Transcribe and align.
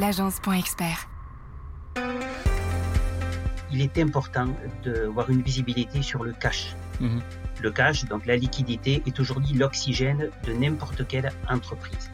l'agence.expert. 0.00 1.08
Il 3.70 3.82
est 3.82 3.98
important 3.98 4.48
d'avoir 4.82 5.28
une 5.28 5.42
visibilité 5.42 6.00
sur 6.02 6.24
le 6.24 6.32
cash. 6.32 6.74
Mhm. 7.00 7.20
Le 7.62 7.70
cash, 7.70 8.06
donc 8.06 8.24
la 8.24 8.36
liquidité, 8.36 9.02
est 9.06 9.20
aujourd'hui 9.20 9.52
l'oxygène 9.52 10.30
de 10.46 10.52
n'importe 10.54 11.06
quelle 11.06 11.30
entreprise. 11.48 12.10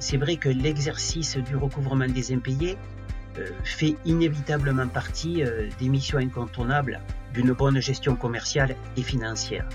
C'est 0.00 0.16
vrai 0.16 0.36
que 0.36 0.48
l'exercice 0.48 1.36
du 1.36 1.54
recouvrement 1.56 2.08
des 2.08 2.32
impayés 2.32 2.78
euh, 3.38 3.50
fait 3.64 3.94
inévitablement 4.06 4.88
partie 4.88 5.42
euh, 5.42 5.68
des 5.78 5.90
missions 5.90 6.18
incontournables 6.18 7.00
d'une 7.34 7.52
bonne 7.52 7.80
gestion 7.80 8.16
commerciale 8.16 8.74
et 8.96 9.02
financière. 9.02 9.68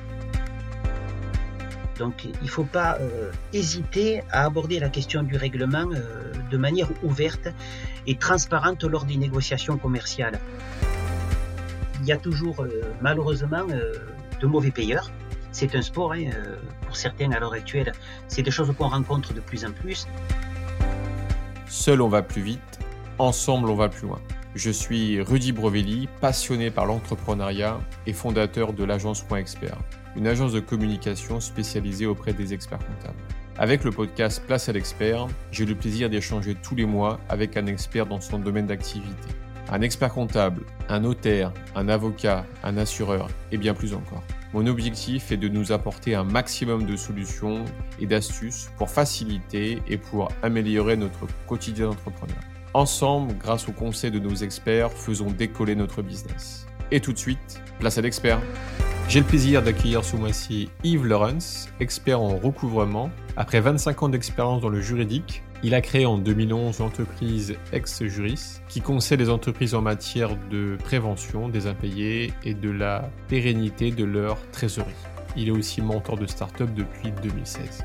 Donc 2.02 2.26
il 2.26 2.32
ne 2.42 2.48
faut 2.48 2.64
pas 2.64 2.98
euh, 3.00 3.30
hésiter 3.54 4.24
à 4.32 4.46
aborder 4.46 4.80
la 4.80 4.90
question 4.90 5.22
du 5.22 5.38
règlement 5.38 5.86
euh, 5.94 6.34
de 6.50 6.58
manière 6.58 6.90
ouverte 7.04 7.48
et 8.08 8.16
transparente 8.16 8.84
lors 8.84 9.06
des 9.06 9.18
négociations 9.18 9.78
commerciales. 9.78 10.40
Il 12.00 12.08
y 12.08 12.12
a 12.12 12.18
toujours 12.18 12.64
euh, 12.64 12.82
malheureusement 13.02 13.68
de 14.42 14.48
mauvais 14.48 14.72
payeurs. 14.72 15.12
C'est 15.52 15.76
un 15.76 15.84
sport, 15.84 16.14
hein, 16.14 16.32
pour 16.88 16.98
certains 16.98 17.32
à 17.34 17.40
l'heure 17.40 17.54
actuelle, 17.54 17.92
c'est 18.28 18.42
des 18.42 18.50
choses 18.50 18.74
qu'on 18.76 18.88
rencontre 18.88 19.36
de 19.36 19.40
plus 19.40 19.64
en 19.64 19.72
plus. 19.72 20.08
Seul 21.68 22.02
on 22.02 22.10
va 22.10 22.24
plus 22.24 22.42
vite, 22.42 22.80
ensemble 23.20 23.70
on 23.70 23.76
va 23.76 23.90
plus 23.90 24.08
loin. 24.08 24.20
Je 24.56 24.72
suis 24.72 25.22
Rudy 25.22 25.52
Brovelli, 25.52 26.10
passionné 26.20 26.72
par 26.72 26.88
l'entrepreneuriat 26.88 27.80
et 28.08 28.14
fondateur 28.14 28.74
de 28.74 28.84
l'agence 28.84 29.22
Point 29.22 29.38
Expert, 29.38 29.78
une 30.16 30.28
agence 30.28 30.54
de 30.54 30.60
communication 30.60 31.40
spécialisée 31.40 32.06
auprès 32.06 32.34
des 32.34 32.54
experts 32.54 32.80
comptables. 32.80 33.20
Avec 33.58 33.84
le 33.84 33.92
podcast 33.92 34.44
Place 34.46 34.70
à 34.70 34.72
l'expert, 34.72 35.28
j'ai 35.52 35.66
le 35.66 35.76
plaisir 35.76 36.10
d'échanger 36.10 36.56
tous 36.56 36.76
les 36.76 36.86
mois 36.86 37.20
avec 37.30 37.58
un 37.58 37.66
expert 37.68 38.06
dans 38.06 38.22
son 38.22 38.40
domaine 38.40 38.68
d'activité. 38.68 39.30
Un 39.70 39.82
expert 39.82 40.14
comptable, 40.14 40.64
un 40.90 41.02
notaire, 41.02 41.54
un 41.76 41.88
avocat, 41.88 42.46
un 42.64 42.78
assureur 42.78 43.30
et 43.52 43.58
bien 43.58 43.74
plus 43.74 43.94
encore. 43.94 44.24
Mon 44.54 44.68
objectif 44.68 45.32
est 45.32 45.38
de 45.38 45.48
nous 45.48 45.72
apporter 45.72 46.14
un 46.14 46.26
maximum 46.26 46.86
de 46.86 46.98
solutions 46.98 47.64
et 48.00 48.06
d'astuces 48.06 48.70
pour 48.78 48.90
faciliter 48.90 49.82
et 49.88 49.98
pour 49.98 50.30
améliorer 50.44 50.98
notre 50.98 51.26
quotidien 51.48 51.88
d'entrepreneur. 51.88 52.40
Ensemble, 52.74 53.34
grâce 53.38 53.70
aux 53.70 53.74
conseils 53.74 54.12
de 54.12 54.20
nos 54.20 54.36
experts, 54.36 54.92
faisons 54.92 55.32
décoller 55.32 55.76
notre 55.76 56.02
business. 56.02 56.66
Et 56.90 57.00
tout 57.00 57.14
de 57.14 57.18
suite, 57.18 57.62
place 57.80 57.98
à 57.98 58.02
l'expert. 58.02 58.42
J'ai 59.12 59.20
le 59.20 59.26
plaisir 59.26 59.62
d'accueillir 59.62 60.06
ce 60.06 60.16
mois-ci 60.16 60.70
Yves 60.86 61.06
Lawrence, 61.06 61.68
expert 61.82 62.22
en 62.22 62.38
recouvrement. 62.38 63.12
Après 63.36 63.60
25 63.60 64.04
ans 64.04 64.08
d'expérience 64.08 64.62
dans 64.62 64.70
le 64.70 64.80
juridique, 64.80 65.44
il 65.64 65.74
a 65.74 65.82
créé 65.82 66.06
en 66.06 66.18
2011 66.18 66.80
l'entreprise 66.80 67.58
Ex-Juris, 67.74 68.62
qui 68.70 68.80
conseille 68.80 69.18
les 69.18 69.30
entreprises 69.30 69.76
en 69.76 69.82
matière 69.82 70.38
de 70.50 70.78
prévention 70.82 71.50
des 71.50 71.68
impayés 71.68 72.32
et 72.46 72.54
de 72.54 72.70
la 72.70 73.12
pérennité 73.28 73.92
de 73.92 74.06
leur 74.06 74.38
trésorerie. 74.52 74.94
Il 75.36 75.50
est 75.50 75.52
aussi 75.52 75.82
mentor 75.82 76.18
de 76.18 76.26
start-up 76.26 76.70
depuis 76.74 77.12
2016. 77.22 77.84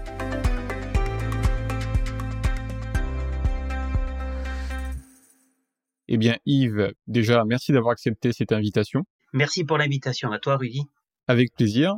Eh 6.06 6.16
bien, 6.18 6.36
Yves, 6.46 6.92
déjà, 7.08 7.44
merci 7.44 7.72
d'avoir 7.72 7.90
accepté 7.90 8.32
cette 8.32 8.52
invitation. 8.52 9.02
Merci 9.32 9.64
pour 9.64 9.76
l'invitation 9.76 10.30
à 10.30 10.38
toi, 10.38 10.56
Rudy. 10.56 10.86
Avec 11.28 11.52
plaisir. 11.54 11.94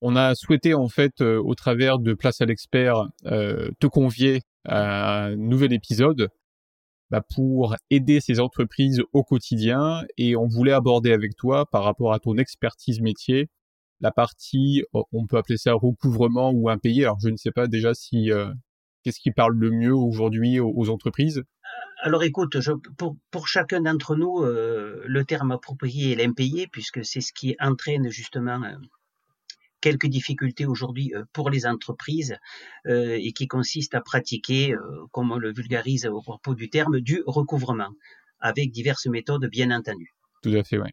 On 0.00 0.16
a 0.16 0.34
souhaité, 0.34 0.74
en 0.74 0.88
fait, 0.88 1.22
euh, 1.22 1.40
au 1.42 1.54
travers 1.54 1.98
de 1.98 2.12
Place 2.12 2.40
à 2.40 2.44
l'expert, 2.44 3.08
euh, 3.24 3.70
te 3.80 3.86
convier 3.86 4.42
à 4.66 5.24
un 5.24 5.36
nouvel 5.36 5.72
épisode 5.72 6.28
bah, 7.10 7.22
pour 7.34 7.76
aider 7.90 8.20
ces 8.20 8.40
entreprises 8.40 9.02
au 9.12 9.22
quotidien 9.22 10.02
et 10.18 10.36
on 10.36 10.46
voulait 10.46 10.72
aborder 10.72 11.12
avec 11.12 11.36
toi, 11.36 11.64
par 11.64 11.84
rapport 11.84 12.12
à 12.12 12.18
ton 12.18 12.36
expertise 12.36 13.00
métier, 13.00 13.48
la 14.00 14.10
partie, 14.10 14.82
on 14.92 15.26
peut 15.26 15.38
appeler 15.38 15.56
ça 15.56 15.72
recouvrement 15.72 16.50
ou 16.50 16.68
impayé. 16.68 17.04
Alors, 17.04 17.20
je 17.20 17.30
ne 17.30 17.36
sais 17.36 17.52
pas 17.52 17.68
déjà 17.68 17.94
si 17.94 18.30
euh, 18.30 18.52
qu'est-ce 19.02 19.20
qui 19.20 19.30
parle 19.30 19.54
le 19.54 19.70
mieux 19.70 19.94
aujourd'hui 19.94 20.60
aux, 20.60 20.72
aux 20.76 20.90
entreprises. 20.90 21.42
Alors 22.04 22.22
écoute, 22.22 22.58
pour, 23.30 23.48
chacun 23.48 23.80
d'entre 23.80 24.14
nous, 24.14 24.42
euh, 24.42 25.02
le 25.06 25.24
terme 25.24 25.52
approprié 25.52 26.12
est 26.12 26.16
l'impayé, 26.16 26.66
puisque 26.66 27.02
c'est 27.02 27.22
ce 27.22 27.32
qui 27.32 27.56
entraîne 27.58 28.10
justement 28.10 28.62
euh, 28.62 28.76
quelques 29.80 30.08
difficultés 30.08 30.66
aujourd'hui 30.66 31.14
euh, 31.14 31.24
pour 31.32 31.48
les 31.48 31.64
entreprises 31.64 32.36
et 32.86 33.32
qui 33.32 33.48
consiste 33.48 33.94
à 33.94 34.02
pratiquer, 34.02 34.76
comme 35.12 35.32
on 35.32 35.38
le 35.38 35.50
vulgarise 35.50 36.04
au 36.04 36.20
propos 36.20 36.54
du 36.54 36.68
terme, 36.68 37.00
du 37.00 37.22
recouvrement, 37.26 37.88
avec 38.38 38.70
diverses 38.70 39.06
méthodes 39.06 39.46
bien 39.46 39.70
entendu. 39.70 40.12
Tout 40.42 40.50
à 40.50 40.62
fait, 40.62 40.76
ouais. 40.76 40.92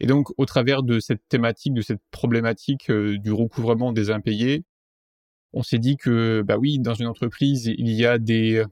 Et 0.00 0.06
donc, 0.06 0.28
au 0.38 0.46
travers 0.46 0.82
de 0.82 1.00
cette 1.00 1.20
thématique, 1.28 1.74
de 1.74 1.82
cette 1.82 2.00
problématique 2.10 2.90
du 2.90 3.30
recouvrement 3.30 3.92
des 3.92 4.08
impayés, 4.08 4.64
on 5.52 5.62
s'est 5.62 5.78
dit 5.78 5.98
que, 5.98 6.42
bah 6.42 6.56
oui, 6.56 6.78
dans 6.78 6.94
une 6.94 7.08
entreprise, 7.08 7.66
il 7.66 7.90
y 7.90 8.06
a 8.06 8.16
des, 8.16 8.64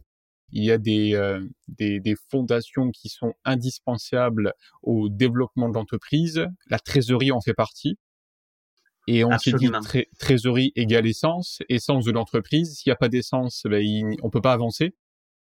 il 0.53 0.65
y 0.65 0.71
a 0.71 0.79
des, 0.79 1.15
euh, 1.15 1.41
des, 1.69 2.01
des, 2.01 2.15
fondations 2.31 2.91
qui 2.91 3.09
sont 3.09 3.35
indispensables 3.45 4.53
au 4.83 5.09
développement 5.09 5.69
de 5.69 5.75
l'entreprise. 5.75 6.47
La 6.69 6.79
trésorerie 6.79 7.33
en 7.33 7.41
fait 7.41 7.55
partie. 7.55 7.99
Et 9.07 9.25
on 9.25 9.37
s'est 9.39 9.53
dit 9.53 9.71
tré 9.83 10.09
trésorerie 10.19 10.73
égale 10.77 11.07
essence, 11.07 11.61
essence 11.69 12.05
de 12.05 12.13
l'entreprise. 12.13 12.75
S'il 12.77 12.91
n'y 12.91 12.95
a 12.95 12.97
pas 12.97 13.09
d'essence, 13.09 13.63
ben, 13.69 13.83
il, 13.83 14.17
on 14.23 14.31
peut 14.31 14.41
pas 14.41 14.53
avancer. 14.53 14.95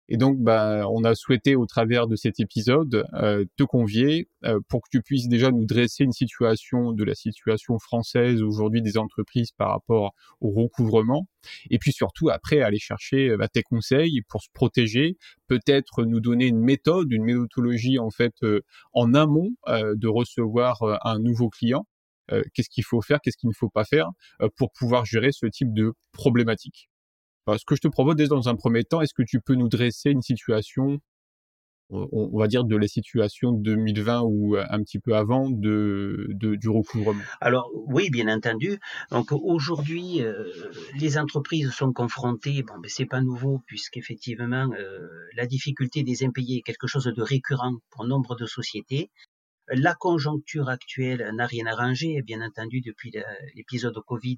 Et 0.08 0.18
donc, 0.18 0.38
bah, 0.40 0.88
on 0.92 1.04
a 1.04 1.16
souhaité, 1.16 1.56
au 1.56 1.66
travers 1.66 2.08
de 2.08 2.16
cet 2.16 2.40
épisode, 2.40 3.06
euh, 3.14 3.46
te 3.58 3.64
convier 3.64 4.30
euh, 4.44 4.60
pour 4.70 4.82
que 4.82 4.90
tu 4.92 5.02
puisses 5.02 5.28
déjà 5.28 5.52
nous 5.52 5.66
dresser 5.66 6.04
une 6.04 6.12
situation 6.12 6.92
de 6.92 7.04
la 7.04 7.16
situation 7.16 7.80
française 7.80 8.42
aujourd'hui 8.42 8.82
des 8.82 8.98
entreprises 8.98 9.52
par 9.52 9.70
rapport 9.70 10.14
au 10.42 10.52
recouvrement, 10.52 11.28
et 11.70 11.80
puis 11.80 11.92
surtout 11.92 12.30
après 12.30 12.62
aller 12.62 12.80
chercher 12.80 13.36
bah, 13.38 13.48
tes 13.48 13.64
conseils 13.64 14.22
pour 14.30 14.44
se 14.44 14.50
protéger, 14.54 15.18
peut-être 15.48 16.04
nous 16.04 16.20
donner 16.20 16.48
une 16.48 16.60
méthode, 16.60 17.12
une 17.12 17.24
méthodologie 17.24 18.00
en 18.00 18.10
fait 18.10 18.34
euh, 18.44 18.62
en 18.94 19.14
amont 19.14 19.52
euh, 19.68 19.94
de 19.96 20.08
recevoir 20.08 20.82
euh, 20.84 20.98
un 21.04 21.20
nouveau 21.20 21.50
client. 21.50 21.86
qu'est-ce 22.54 22.70
qu'il 22.70 22.84
faut 22.84 23.02
faire, 23.02 23.20
qu'est-ce 23.22 23.38
qu'il 23.38 23.50
ne 23.50 23.54
faut 23.54 23.70
pas 23.70 23.86
faire 23.86 24.10
pour 24.58 24.72
pouvoir 24.72 25.06
gérer 25.06 25.32
ce 25.32 25.46
type 25.46 25.74
de 25.74 25.94
problématique. 26.12 26.90
Ce 27.48 27.66
que 27.66 27.76
je 27.76 27.82
te 27.82 27.88
propose 27.88 28.16
dès 28.16 28.28
dans 28.28 28.50
un 28.50 28.56
premier 28.56 28.84
temps, 28.84 29.02
est-ce 29.02 29.14
que 29.14 29.24
tu 29.24 29.40
peux 29.40 29.54
nous 29.54 29.70
dresser 29.70 30.10
une 30.10 30.24
situation, 30.24 31.00
on, 31.92 32.38
va 32.40 32.48
dire 32.48 32.64
de 32.64 32.76
la 32.76 32.88
situation 32.88 33.52
2020 33.52 34.22
ou 34.22 34.56
un 34.58 34.82
petit 34.82 34.98
peu 34.98 35.16
avant 35.16 35.52
de, 35.52 36.28
du 36.34 36.70
recouvrement? 36.70 37.22
Alors 37.42 37.70
oui, 37.74 38.10
bien 38.10 38.28
entendu. 38.34 38.80
Donc 39.12 39.32
aujourd'hui, 39.32 40.24
euh, 40.24 40.52
les 41.00 41.20
entreprises 41.20 41.70
sont 41.70 41.94
confrontées. 41.94 42.64
Bon, 42.64 42.80
ben, 42.80 42.90
c'est 42.90 43.06
pas 43.06 43.22
nouveau 43.22 43.62
puisqu'effectivement 43.68 44.68
euh, 44.74 45.08
la 45.36 45.46
difficulté 45.46 46.04
des 46.04 46.24
impayés 46.24 46.58
est 46.58 46.64
quelque 46.64 46.88
chose 46.88 47.06
de 47.06 47.22
récurrent 47.22 47.76
pour 47.92 48.06
nombre 48.06 48.36
de 48.36 48.48
sociétés. 48.48 49.12
La 49.68 49.94
conjoncture 49.94 50.70
actuelle 50.70 51.28
n'a 51.36 51.46
rien 51.46 51.66
arrangé, 51.68 52.22
bien 52.24 52.42
entendu, 52.42 52.82
depuis 52.82 53.12
l'épisode 53.56 53.98
Covid, 54.06 54.38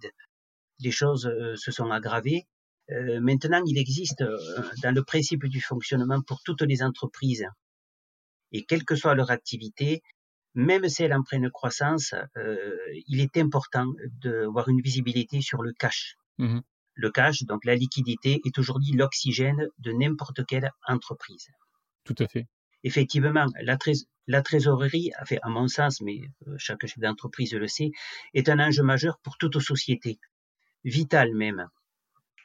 les 0.80 0.92
choses 0.92 1.26
euh, 1.26 1.56
se 1.56 1.72
sont 1.72 1.92
aggravées. 1.92 2.48
Euh, 2.92 3.20
maintenant, 3.20 3.62
il 3.66 3.78
existe 3.78 4.22
euh, 4.22 4.38
dans 4.82 4.94
le 4.94 5.04
principe 5.04 5.46
du 5.46 5.62
fonctionnement 5.62 6.22
pour 6.22 6.42
toutes 6.44 6.62
les 6.62 6.82
entreprises, 6.84 7.46
et 8.52 8.64
quelle 8.64 8.86
que 8.86 8.96
soit 8.96 9.16
leur 9.16 9.30
activité, 9.30 10.02
même 10.54 10.88
si 10.88 11.04
elle 11.04 11.14
en 11.14 11.22
pleine 11.24 11.50
croissance, 11.50 12.14
euh, 12.38 12.78
il 13.08 13.20
est 13.20 13.38
important 13.38 13.88
d'avoir 14.24 14.70
une 14.70 14.82
visibilité 14.82 15.42
sur 15.42 15.62
le 15.62 15.74
cash. 15.74 16.16
Mmh. 16.38 16.60
Le 16.94 17.12
cash, 17.12 17.44
donc 17.44 17.66
la 17.66 17.76
liquidité, 17.76 18.40
est 18.46 18.58
aujourd'hui 18.58 18.94
l'oxygène 18.94 19.68
de 19.80 19.92
n'importe 19.92 20.46
quelle 20.46 20.72
entreprise. 20.88 21.48
Tout 22.06 22.16
à 22.20 22.28
fait. 22.28 22.48
Effectivement, 22.84 23.46
la, 23.62 23.78
trés 23.78 23.94
la 24.28 24.42
trésorerie, 24.42 25.12
fait, 25.26 25.40
à 25.44 25.50
mon 25.50 25.68
sens, 25.68 26.02
mais 26.02 26.22
chaque 26.58 26.86
chef 26.86 27.00
d'entreprise 27.00 27.54
le 27.54 27.68
sait, 27.68 27.92
est 28.34 28.50
un 28.50 28.60
enjeu 28.60 28.84
majeur 28.84 29.20
pour 29.20 29.38
toute 29.38 29.60
société, 29.60 30.20
vital 30.84 31.36
même. 31.36 31.68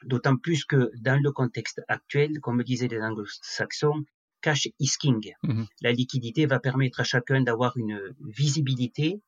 D'autant 0.04 0.36
plus 0.36 0.64
que 0.64 0.90
dans 1.00 1.20
le 1.20 1.32
contexte 1.32 1.82
actuel, 1.88 2.40
comme 2.40 2.62
disaient 2.62 2.88
les 2.88 3.00
anglo-saxons, 3.00 4.04
cash 4.40 4.68
is 4.78 4.96
king. 5.00 5.32
Mmh. 5.42 5.64
La 5.80 5.92
liquidité 5.92 6.46
va 6.46 6.58
permettre 6.58 7.00
à 7.00 7.04
chacun 7.04 7.42
d'avoir 7.42 7.76
une 7.76 8.14
visibilité 8.20 9.20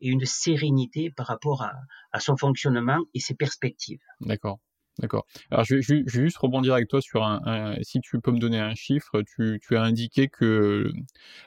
et 0.00 0.08
une 0.08 0.24
sérénité 0.24 1.10
par 1.10 1.26
rapport 1.26 1.62
à, 1.62 1.72
à, 2.12 2.20
son 2.20 2.36
fonctionnement 2.36 3.00
et 3.14 3.20
ses 3.20 3.34
perspectives. 3.34 4.00
D'accord. 4.20 4.60
D'accord. 4.98 5.26
Alors 5.52 5.64
je 5.64 5.76
vais, 5.76 5.82
je 5.82 5.94
vais, 5.94 6.04
juste 6.06 6.38
rebondir 6.38 6.74
avec 6.74 6.88
toi 6.88 7.00
sur 7.00 7.22
un, 7.22 7.40
un, 7.44 7.76
si 7.82 8.00
tu 8.00 8.18
peux 8.20 8.32
me 8.32 8.40
donner 8.40 8.58
un 8.58 8.74
chiffre, 8.74 9.22
tu, 9.22 9.60
tu 9.62 9.76
as 9.76 9.82
indiqué 9.82 10.26
que 10.26 10.90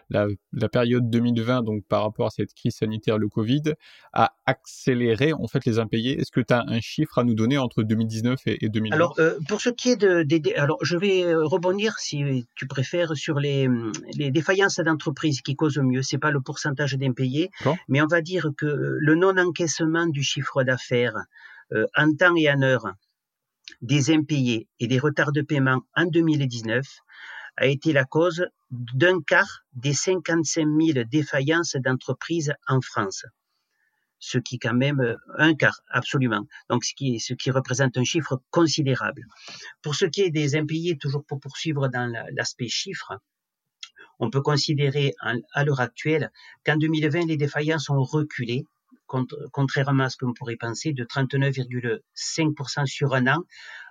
la, 0.09 0.27
la, 0.53 0.69
période 0.69 1.09
2020, 1.09 1.63
donc 1.63 1.83
par 1.85 2.03
rapport 2.03 2.27
à 2.27 2.29
cette 2.29 2.53
crise 2.53 2.75
sanitaire, 2.75 3.17
le 3.17 3.27
Covid, 3.27 3.73
a 4.13 4.33
accéléré 4.45 5.33
en 5.33 5.47
fait 5.47 5.65
les 5.65 5.79
impayés. 5.79 6.17
Est-ce 6.19 6.31
que 6.31 6.39
tu 6.39 6.53
as 6.53 6.63
un 6.65 6.79
chiffre 6.79 7.17
à 7.17 7.25
nous 7.25 7.35
donner 7.35 7.57
entre 7.57 7.83
2019 7.83 8.39
et, 8.45 8.65
et 8.65 8.69
2020 8.69 8.95
Alors 8.95 9.19
euh, 9.19 9.37
pour 9.49 9.59
ce 9.59 9.69
qui 9.69 9.89
est 9.89 9.97
de, 9.97 10.23
de, 10.23 10.57
alors 10.57 10.77
je 10.81 10.95
vais 10.95 11.25
euh, 11.25 11.43
rebondir 11.43 11.97
si 11.99 12.45
tu 12.55 12.67
préfères 12.67 13.17
sur 13.17 13.39
les, 13.39 13.67
les 14.15 14.31
défaillances 14.31 14.79
d'entreprise 14.79 15.41
qui 15.41 15.55
causent 15.55 15.77
mieux. 15.77 16.03
C'est 16.03 16.17
pas 16.17 16.31
le 16.31 16.39
pourcentage 16.39 16.93
d'impayés, 16.93 17.49
mais 17.89 18.01
on 18.01 18.07
va 18.07 18.21
dire 18.21 18.47
que 18.57 18.65
le 18.65 19.15
non 19.15 19.37
encaissement 19.37 20.07
du 20.07 20.23
chiffre 20.23 20.63
d'affaires 20.63 21.17
euh, 21.73 21.85
en 21.97 22.13
temps 22.13 22.35
et 22.35 22.49
en 22.49 22.61
heure 22.61 22.93
des 23.81 24.11
impayés 24.11 24.67
et 24.79 24.87
des 24.87 24.99
retards 24.99 25.31
de 25.31 25.41
paiement 25.41 25.81
en 25.95 26.05
2019 26.05 26.85
a 27.57 27.67
été 27.67 27.93
la 27.93 28.05
cause 28.05 28.45
d'un 28.69 29.21
quart 29.21 29.63
des 29.73 29.93
55 29.93 30.65
000 30.65 31.05
défaillances 31.09 31.75
d'entreprises 31.75 32.53
en 32.67 32.79
France. 32.81 33.25
Ce 34.19 34.37
qui 34.37 34.59
quand 34.59 34.75
même 34.75 35.17
un 35.37 35.55
quart, 35.55 35.81
absolument. 35.89 36.45
Donc 36.69 36.85
ce 36.85 36.93
qui, 36.93 37.19
ce 37.19 37.33
qui 37.33 37.49
représente 37.49 37.97
un 37.97 38.03
chiffre 38.03 38.41
considérable. 38.51 39.25
Pour 39.81 39.95
ce 39.95 40.05
qui 40.05 40.21
est 40.21 40.29
des 40.29 40.55
impayés, 40.55 40.97
toujours 40.97 41.25
pour 41.25 41.39
poursuivre 41.39 41.87
dans 41.87 42.11
l'aspect 42.31 42.69
chiffre, 42.69 43.19
on 44.19 44.29
peut 44.29 44.41
considérer 44.41 45.15
à 45.53 45.65
l'heure 45.65 45.81
actuelle 45.81 46.31
qu'en 46.63 46.77
2020, 46.77 47.25
les 47.25 47.37
défaillances 47.37 47.89
ont 47.89 48.03
reculé 48.03 48.67
contrairement 49.51 50.03
à 50.03 50.09
ce 50.09 50.17
qu'on 50.17 50.33
pourrait 50.33 50.55
penser, 50.55 50.93
de 50.93 51.03
39,5% 51.03 52.85
sur 52.85 53.13
un 53.13 53.27
an 53.27 53.43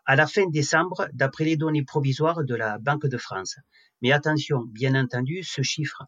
à 0.07 0.17
la 0.17 0.27
fin 0.27 0.47
décembre, 0.49 1.09
d'après 1.13 1.45
les 1.45 1.57
données 1.57 1.85
provisoires 1.85 2.45
de 2.45 2.55
la 2.55 2.79
Banque 2.79 3.07
de 3.07 3.19
France. 3.19 3.57
Mais 4.03 4.13
attention, 4.13 4.65
bien 4.67 4.95
entendu, 4.95 5.43
ce 5.43 5.63
chiffre 5.63 6.05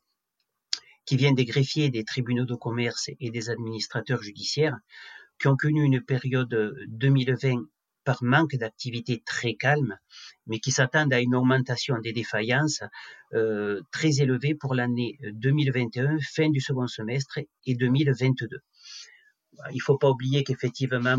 qui 1.04 1.16
vient 1.16 1.32
des 1.32 1.44
greffiers 1.44 1.90
des 1.90 2.04
tribunaux 2.04 2.44
de 2.44 2.54
commerce 2.54 3.10
et 3.20 3.30
des 3.30 3.50
administrateurs 3.50 4.22
judiciaires, 4.22 4.78
qui 5.38 5.48
ont 5.48 5.56
connu 5.56 5.82
une 5.82 6.00
période 6.00 6.74
2020 6.88 7.64
par 8.04 8.22
manque 8.22 8.56
d'activité 8.56 9.22
très 9.24 9.54
calme, 9.54 9.96
mais 10.46 10.58
qui 10.58 10.72
s'attendent 10.72 11.12
à 11.12 11.20
une 11.20 11.34
augmentation 11.34 11.98
des 11.98 12.12
défaillances 12.12 12.82
euh, 13.34 13.80
très 13.92 14.20
élevée 14.20 14.54
pour 14.54 14.74
l'année 14.74 15.18
2021, 15.34 16.18
fin 16.20 16.50
du 16.50 16.60
second 16.60 16.86
semestre 16.86 17.38
et 17.66 17.74
2022. 17.74 18.48
Il 19.70 19.76
ne 19.76 19.82
faut 19.82 19.98
pas 19.98 20.10
oublier 20.10 20.44
qu'effectivement, 20.44 21.16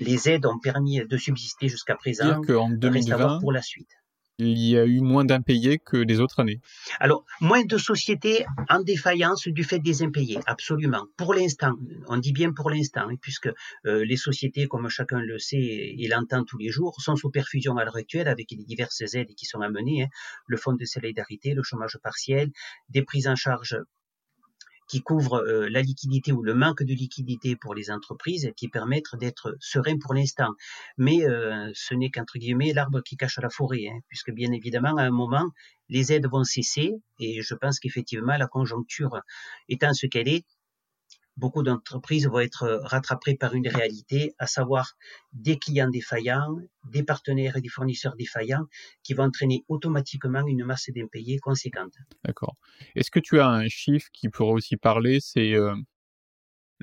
les 0.00 0.28
aides 0.28 0.46
ont 0.46 0.58
permis 0.58 1.00
de 1.06 1.16
subsister 1.16 1.68
jusqu'à 1.68 1.96
présent. 1.96 2.40
Dire 2.40 2.54
qu'en 2.54 2.70
2020, 2.70 3.40
pour 3.40 3.52
la 3.52 3.62
suite 3.62 3.90
il 4.38 4.58
y 4.58 4.78
a 4.78 4.84
eu 4.84 5.00
moins 5.00 5.24
d'impayés 5.24 5.78
que 5.78 5.96
les 5.96 6.20
autres 6.20 6.40
années. 6.40 6.60
Alors, 7.00 7.24
moins 7.40 7.64
de 7.64 7.78
sociétés 7.78 8.44
en 8.68 8.80
défaillance 8.80 9.46
du 9.48 9.64
fait 9.64 9.78
des 9.78 10.02
impayés, 10.02 10.38
absolument. 10.46 11.06
Pour 11.16 11.34
l'instant, 11.34 11.74
on 12.08 12.16
dit 12.16 12.32
bien 12.32 12.52
pour 12.52 12.70
l'instant, 12.70 13.08
hein, 13.08 13.16
puisque 13.20 13.50
euh, 13.86 14.04
les 14.04 14.16
sociétés, 14.16 14.66
comme 14.66 14.88
chacun 14.88 15.20
le 15.20 15.38
sait 15.38 15.58
et 15.58 16.08
l'entend 16.08 16.44
tous 16.44 16.58
les 16.58 16.70
jours, 16.70 17.00
sont 17.00 17.16
sous 17.16 17.30
perfusion 17.30 17.76
à 17.76 17.84
l'heure 17.84 17.96
actuelle 17.96 18.28
avec 18.28 18.50
les 18.50 18.64
diverses 18.64 19.14
aides 19.14 19.34
qui 19.34 19.46
sont 19.46 19.60
amenées, 19.60 20.04
hein. 20.04 20.08
le 20.46 20.56
fonds 20.56 20.74
de 20.74 20.84
solidarité, 20.84 21.54
le 21.54 21.62
chômage 21.62 21.98
partiel, 22.02 22.50
des 22.88 23.02
prises 23.02 23.28
en 23.28 23.36
charge 23.36 23.76
qui 24.92 25.00
couvrent 25.00 25.42
euh, 25.42 25.70
la 25.70 25.80
liquidité 25.80 26.32
ou 26.32 26.42
le 26.42 26.52
manque 26.52 26.82
de 26.82 26.92
liquidité 26.92 27.56
pour 27.56 27.74
les 27.74 27.90
entreprises, 27.90 28.52
qui 28.58 28.68
permettent 28.68 29.16
d'être 29.18 29.56
sereins 29.58 29.96
pour 29.96 30.12
l'instant. 30.12 30.50
Mais 30.98 31.24
euh, 31.24 31.70
ce 31.72 31.94
n'est 31.94 32.10
qu'entre 32.10 32.36
guillemets 32.36 32.74
l'arbre 32.74 33.00
qui 33.00 33.16
cache 33.16 33.38
la 33.38 33.48
forêt, 33.48 33.86
hein, 33.88 34.00
puisque 34.08 34.32
bien 34.32 34.52
évidemment, 34.52 34.94
à 34.98 35.04
un 35.04 35.10
moment, 35.10 35.48
les 35.88 36.12
aides 36.12 36.26
vont 36.30 36.44
cesser, 36.44 36.92
et 37.18 37.40
je 37.40 37.54
pense 37.54 37.80
qu'effectivement, 37.80 38.36
la 38.36 38.48
conjoncture 38.48 39.22
étant 39.66 39.94
ce 39.94 40.06
qu'elle 40.06 40.28
est, 40.28 40.44
beaucoup 41.36 41.62
d'entreprises 41.62 42.26
vont 42.26 42.40
être 42.40 42.80
rattrapées 42.82 43.36
par 43.36 43.54
une 43.54 43.68
réalité, 43.68 44.34
à 44.38 44.46
savoir 44.46 44.92
des 45.32 45.58
clients 45.58 45.88
défaillants, 45.88 46.56
des 46.90 47.02
partenaires 47.02 47.56
et 47.56 47.60
des 47.60 47.68
fournisseurs 47.68 48.16
défaillants 48.16 48.66
qui 49.02 49.14
vont 49.14 49.24
entraîner 49.24 49.64
automatiquement 49.68 50.46
une 50.46 50.64
masse 50.64 50.90
d'impayés 50.94 51.38
conséquente. 51.38 51.94
D'accord. 52.24 52.56
Est-ce 52.94 53.10
que 53.10 53.20
tu 53.20 53.40
as 53.40 53.48
un 53.48 53.68
chiffre 53.68 54.08
qui 54.12 54.28
pourrait 54.28 54.52
aussi 54.52 54.76
parler 54.76 55.18
C'est 55.20 55.54
euh, 55.54 55.74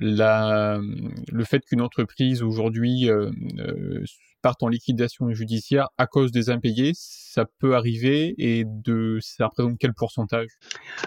la, 0.00 0.80
le 1.30 1.44
fait 1.44 1.60
qu'une 1.60 1.82
entreprise 1.82 2.42
aujourd'hui 2.42 3.08
euh, 3.10 3.30
euh, 3.58 4.02
partent 4.42 4.62
en 4.62 4.68
liquidation 4.68 5.30
judiciaire 5.32 5.88
à 5.98 6.06
cause 6.06 6.32
des 6.32 6.48
impayés, 6.48 6.92
ça 6.94 7.44
peut 7.58 7.76
arriver 7.76 8.34
et 8.38 8.64
de 8.66 9.18
ça 9.20 9.46
représente 9.46 9.78
quel 9.78 9.92
pourcentage? 9.92 10.48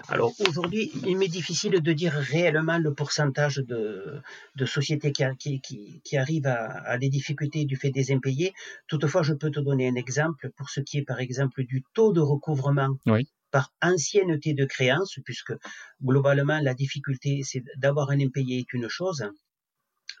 Alors 0.08 0.32
aujourd'hui, 0.48 0.92
il 1.06 1.18
m'est 1.18 1.28
difficile 1.28 1.80
de 1.80 1.92
dire 1.92 2.12
réellement 2.12 2.78
le 2.78 2.94
pourcentage 2.94 3.56
de, 3.56 4.20
de 4.54 4.64
sociétés 4.64 5.12
qui, 5.12 5.24
qui, 5.60 6.00
qui, 6.04 6.16
arrivent 6.16 6.46
à, 6.46 6.88
à, 6.88 6.96
des 6.96 7.08
difficultés 7.08 7.64
du 7.64 7.76
fait 7.76 7.90
des 7.90 8.12
impayés. 8.12 8.52
Toutefois, 8.86 9.22
je 9.24 9.34
peux 9.34 9.50
te 9.50 9.60
donner 9.60 9.88
un 9.88 9.96
exemple 9.96 10.50
pour 10.56 10.70
ce 10.70 10.80
qui 10.80 10.98
est 10.98 11.04
par 11.04 11.18
exemple 11.18 11.64
du 11.64 11.82
taux 11.94 12.12
de 12.12 12.20
recouvrement. 12.20 12.96
Oui 13.06 13.26
par 13.54 13.72
ancienneté 13.80 14.52
de 14.52 14.64
créance, 14.64 15.20
puisque 15.24 15.52
globalement 16.02 16.58
la 16.58 16.74
difficulté 16.74 17.42
c'est 17.44 17.62
d'avoir 17.76 18.10
un 18.10 18.18
impayé 18.18 18.58
est 18.58 18.72
une 18.72 18.88
chose, 18.88 19.30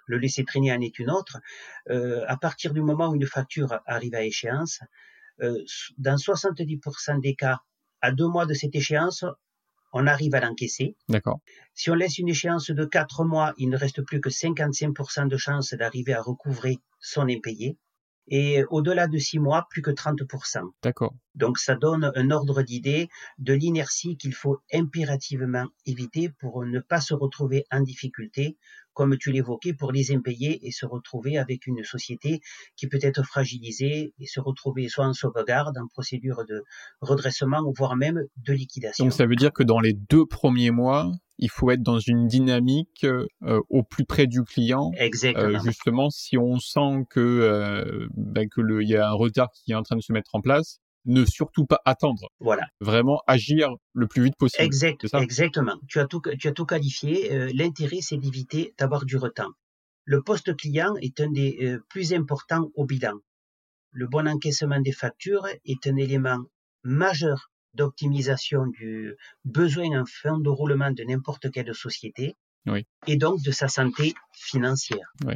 le 0.06 0.18
laisser 0.18 0.44
traîner 0.44 0.72
en 0.72 0.80
est 0.80 1.00
une 1.00 1.10
autre. 1.10 1.38
Euh, 1.90 2.24
à 2.28 2.36
partir 2.36 2.72
du 2.72 2.80
moment 2.80 3.08
où 3.08 3.16
une 3.16 3.26
facture 3.26 3.80
arrive 3.86 4.14
à 4.14 4.22
échéance, 4.22 4.78
euh, 5.42 5.64
dans 5.98 6.16
70% 6.16 7.20
des 7.20 7.34
cas, 7.34 7.58
à 8.00 8.12
deux 8.12 8.28
mois 8.28 8.46
de 8.46 8.54
cette 8.54 8.76
échéance, 8.76 9.24
on 9.92 10.06
arrive 10.06 10.36
à 10.36 10.40
l'encaisser. 10.40 10.94
D'accord. 11.08 11.40
Si 11.74 11.90
on 11.90 11.94
laisse 11.94 12.18
une 12.18 12.28
échéance 12.28 12.70
de 12.70 12.84
quatre 12.84 13.24
mois, 13.24 13.52
il 13.58 13.68
ne 13.68 13.76
reste 13.76 14.02
plus 14.02 14.20
que 14.20 14.30
55% 14.30 15.26
de 15.26 15.36
chances 15.36 15.74
d'arriver 15.74 16.14
à 16.14 16.22
recouvrer 16.22 16.78
son 17.00 17.28
impayé. 17.28 17.76
Et 18.28 18.64
au-delà 18.70 19.06
de 19.06 19.18
six 19.18 19.38
mois, 19.38 19.66
plus 19.70 19.82
que 19.82 19.90
30%. 19.90 20.62
D'accord. 20.82 21.14
Donc 21.34 21.58
ça 21.58 21.74
donne 21.74 22.10
un 22.14 22.30
ordre 22.30 22.62
d'idée 22.62 23.08
de 23.38 23.52
l'inertie 23.52 24.16
qu'il 24.16 24.34
faut 24.34 24.58
impérativement 24.72 25.66
éviter 25.84 26.30
pour 26.40 26.64
ne 26.64 26.80
pas 26.80 27.00
se 27.00 27.14
retrouver 27.14 27.64
en 27.70 27.80
difficulté 27.80 28.56
comme 28.94 29.18
tu 29.18 29.32
l'évoquais, 29.32 29.74
pour 29.74 29.92
les 29.92 30.12
impayés 30.12 30.66
et 30.66 30.70
se 30.70 30.86
retrouver 30.86 31.36
avec 31.36 31.66
une 31.66 31.84
société 31.84 32.40
qui 32.76 32.86
peut 32.86 33.00
être 33.02 33.24
fragilisée 33.24 34.14
et 34.18 34.26
se 34.26 34.40
retrouver 34.40 34.88
soit 34.88 35.06
en 35.06 35.12
sauvegarde, 35.12 35.76
en 35.76 35.88
procédure 35.88 36.44
de 36.48 36.62
redressement, 37.00 37.62
voire 37.76 37.96
même 37.96 38.22
de 38.36 38.52
liquidation. 38.52 39.04
Donc 39.04 39.12
ça 39.12 39.26
veut 39.26 39.36
dire 39.36 39.52
que 39.52 39.64
dans 39.64 39.80
les 39.80 39.92
deux 39.92 40.24
premiers 40.24 40.70
mois, 40.70 41.12
il 41.38 41.50
faut 41.50 41.70
être 41.70 41.82
dans 41.82 41.98
une 41.98 42.26
dynamique 42.26 43.04
euh, 43.04 43.26
au 43.68 43.82
plus 43.82 44.04
près 44.04 44.26
du 44.26 44.42
client. 44.42 44.92
Exactement. 44.96 45.58
Euh, 45.58 45.58
justement, 45.64 46.10
si 46.10 46.38
on 46.38 46.58
sent 46.58 47.06
que 47.10 47.20
euh, 47.20 48.06
ben, 48.16 48.48
que 48.48 48.60
le 48.60 48.82
il 48.82 48.88
y 48.88 48.96
a 48.96 49.08
un 49.08 49.12
retard 49.12 49.50
qui 49.52 49.72
est 49.72 49.74
en 49.74 49.82
train 49.82 49.96
de 49.96 50.02
se 50.02 50.12
mettre 50.12 50.34
en 50.34 50.40
place, 50.40 50.80
ne 51.06 51.24
surtout 51.24 51.66
pas 51.66 51.80
attendre. 51.84 52.28
Voilà. 52.40 52.66
Vraiment 52.80 53.20
agir 53.26 53.68
le 53.92 54.06
plus 54.06 54.22
vite 54.22 54.36
possible. 54.38 54.64
Exact, 54.64 55.06
exactement. 55.14 55.76
Tu 55.88 56.00
as 56.00 56.06
tout, 56.06 56.22
tu 56.38 56.48
as 56.48 56.52
tout 56.52 56.64
qualifié. 56.64 57.52
L'intérêt, 57.52 57.98
c'est 58.00 58.16
d'éviter 58.16 58.74
d'avoir 58.78 59.04
du 59.04 59.16
retard. 59.18 59.50
Le 60.06 60.22
poste 60.22 60.56
client 60.56 60.94
est 61.02 61.20
un 61.20 61.30
des 61.30 61.76
plus 61.90 62.14
importants 62.14 62.70
au 62.74 62.86
bilan. 62.86 63.14
Le 63.90 64.06
bon 64.06 64.26
encaissement 64.26 64.80
des 64.80 64.92
factures 64.92 65.46
est 65.66 65.86
un 65.86 65.96
élément 65.96 66.40
majeur 66.84 67.50
d'optimisation 67.74 68.66
du 68.66 69.16
besoin 69.44 70.00
en 70.00 70.04
fin 70.06 70.38
de 70.38 70.48
roulement 70.48 70.90
de 70.90 71.02
n'importe 71.04 71.50
quelle 71.50 71.74
société 71.74 72.36
oui. 72.66 72.86
et 73.06 73.16
donc 73.16 73.42
de 73.42 73.50
sa 73.50 73.68
santé 73.68 74.14
financière. 74.32 75.12
Oui. 75.26 75.34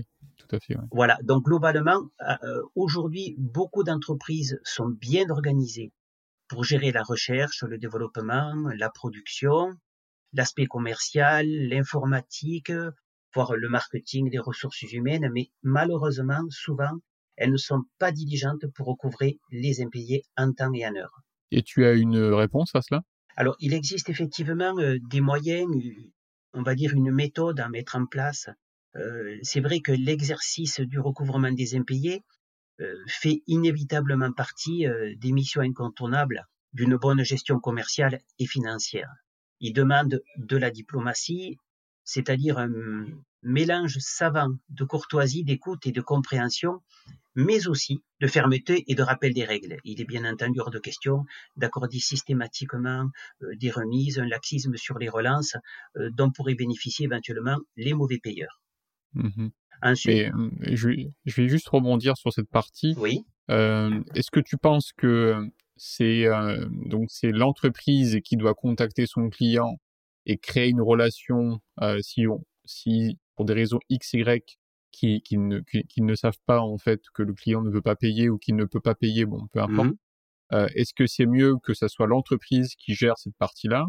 Voilà, 0.93 1.19
donc 1.23 1.45
globalement, 1.45 2.01
euh, 2.23 2.63
aujourd'hui, 2.75 3.35
beaucoup 3.37 3.85
d'entreprises 3.85 4.59
sont 4.65 4.89
bien 4.89 5.29
organisées 5.29 5.93
pour 6.49 6.65
gérer 6.65 6.91
la 6.91 7.03
recherche, 7.03 7.63
le 7.65 7.77
développement, 7.77 8.55
la 8.75 8.89
production, 8.89 9.75
l'aspect 10.33 10.67
commercial, 10.67 11.47
l'informatique, 11.47 12.73
voire 13.35 13.57
le 13.57 13.69
marketing 13.69 14.31
des 14.31 14.39
ressources 14.39 14.83
humaines, 14.83 15.29
mais 15.33 15.51
malheureusement, 15.63 16.45
souvent, 16.49 16.99
elles 17.37 17.53
ne 17.53 17.59
sont 17.59 17.83
pas 17.99 18.11
diligentes 18.11 18.67
pour 18.75 18.87
recouvrer 18.87 19.39
les 19.51 19.83
impayés 19.83 20.25
en 20.37 20.53
temps 20.53 20.73
et 20.73 20.87
en 20.87 20.97
heure. 20.97 21.23
Et 21.51 21.63
tu 21.63 21.85
as 21.85 21.93
une 21.93 22.19
réponse 22.19 22.75
à 22.75 22.83
cela? 22.83 23.03
Alors, 23.37 23.57
il 23.61 23.73
existe 23.75 24.09
effectivement 24.09 24.79
euh, 24.79 24.99
des 25.11 25.21
moyens, 25.21 25.67
on 26.53 26.63
va 26.63 26.75
dire 26.75 26.93
une 26.93 27.13
méthode 27.13 27.61
à 27.61 27.69
mettre 27.69 27.97
en 27.97 28.07
place 28.07 28.49
euh, 28.97 29.39
c'est 29.43 29.61
vrai 29.61 29.81
que 29.81 29.93
l'exercice 29.93 30.81
du 30.81 30.99
recouvrement 30.99 31.53
des 31.53 31.77
impayés 31.77 32.25
euh, 32.81 32.95
fait 33.07 33.43
inévitablement 33.47 34.33
partie 34.33 34.87
euh, 34.87 35.15
des 35.17 35.33
missions 35.33 35.61
incontournables 35.61 36.47
d'une 36.73 36.97
bonne 36.97 37.23
gestion 37.23 37.61
commerciale 37.61 38.21
et 38.39 38.47
financière. 38.47 39.11
Il 39.61 39.73
demande 39.73 40.23
de 40.37 40.57
la 40.57 40.71
diplomatie, 40.71 41.59
c'est-à-dire 42.05 42.59
un, 42.59 43.05
mélange 43.43 43.97
savant 43.99 44.51
de 44.69 44.85
courtoisie, 44.85 45.45
d'écoute 45.45 45.87
et 45.87 45.93
de 45.93 46.01
compréhension, 46.01 46.83
mais 47.35 47.69
aussi 47.69 48.03
de 48.21 48.27
fermeté 48.27 48.85
et 48.89 48.95
de 48.95 49.03
rappel 49.03 49.33
des 49.33 49.45
règles. 49.45 49.77
Il 49.85 50.01
est 50.01 50.05
bien 50.05 50.25
entendu 50.25 50.61
hors 50.61 50.71
de 50.71 50.79
question 50.79 51.25
d'accorder 51.57 52.01
systématiquement 52.01 53.09
euh, 53.43 53.55
des 53.57 53.71
remises, 53.71 54.19
un 54.19 54.27
laxisme 54.27 54.77
sur 54.77 54.99
les 54.99 55.09
relances 55.09 55.57
euh, 55.97 56.11
dont 56.11 56.31
pourraient 56.31 56.57
bénéficier 56.57 57.05
éventuellement 57.05 57.59
les 57.77 57.95
mauvais 57.95 58.19
payeurs. 58.19 58.61
Mmh 59.15 59.49
Ensuite, 59.81 60.33
je, 60.73 60.89
vais 61.37 61.49
juste 61.49 61.69
rebondir 61.69 62.17
sur 62.17 62.33
cette 62.33 62.51
partie. 62.51 62.97
Oui. 62.99 63.25
Est-ce 63.49 64.33
que 64.33 64.41
tu 64.41 64.57
penses 64.57 64.91
que 64.93 65.49
c'est 65.77 66.27
donc 66.87 67.07
c'est 67.11 67.31
l'entreprise 67.31 68.19
qui 68.25 68.37
doit 68.37 68.55
contacter 68.55 69.07
son 69.07 69.31
client 69.31 69.79
et 70.27 70.37
créer 70.37 70.71
une 70.71 70.81
relation 70.81 71.61
si 72.01 72.27
on 72.27 72.45
si 72.65 73.19
pour 73.39 73.45
des 73.45 73.55
raisons 73.55 73.79
X, 73.89 74.15
Y, 74.15 74.59
qui, 74.91 75.23
qui, 75.23 75.39
ne, 75.39 75.61
qui, 75.61 76.03
ne 76.03 76.15
savent 76.17 76.41
pas 76.45 76.61
en 76.61 76.77
fait 76.77 77.03
que 77.15 77.23
le 77.23 77.33
client 77.33 77.63
ne 77.63 77.71
veut 77.71 77.83
pas 77.83 77.95
payer 77.95 78.29
ou 78.29 78.37
qu'il 78.37 78.57
ne 78.57 78.65
peut 78.65 78.81
pas 78.81 78.97
payer, 78.97 79.27
bon, 79.27 79.47
peu 79.53 79.61
importe. 79.61 79.91
Mmh 79.91 79.97
euh, 80.55 80.67
est-ce 80.75 80.95
que 80.95 81.07
c'est 81.07 81.27
mieux 81.27 81.57
que 81.63 81.75
ça 81.75 81.89
soit 81.89 82.07
l'entreprise 82.07 82.75
qui 82.75 82.95
gère 82.95 83.19
cette 83.19 83.37
partie-là 83.37 83.87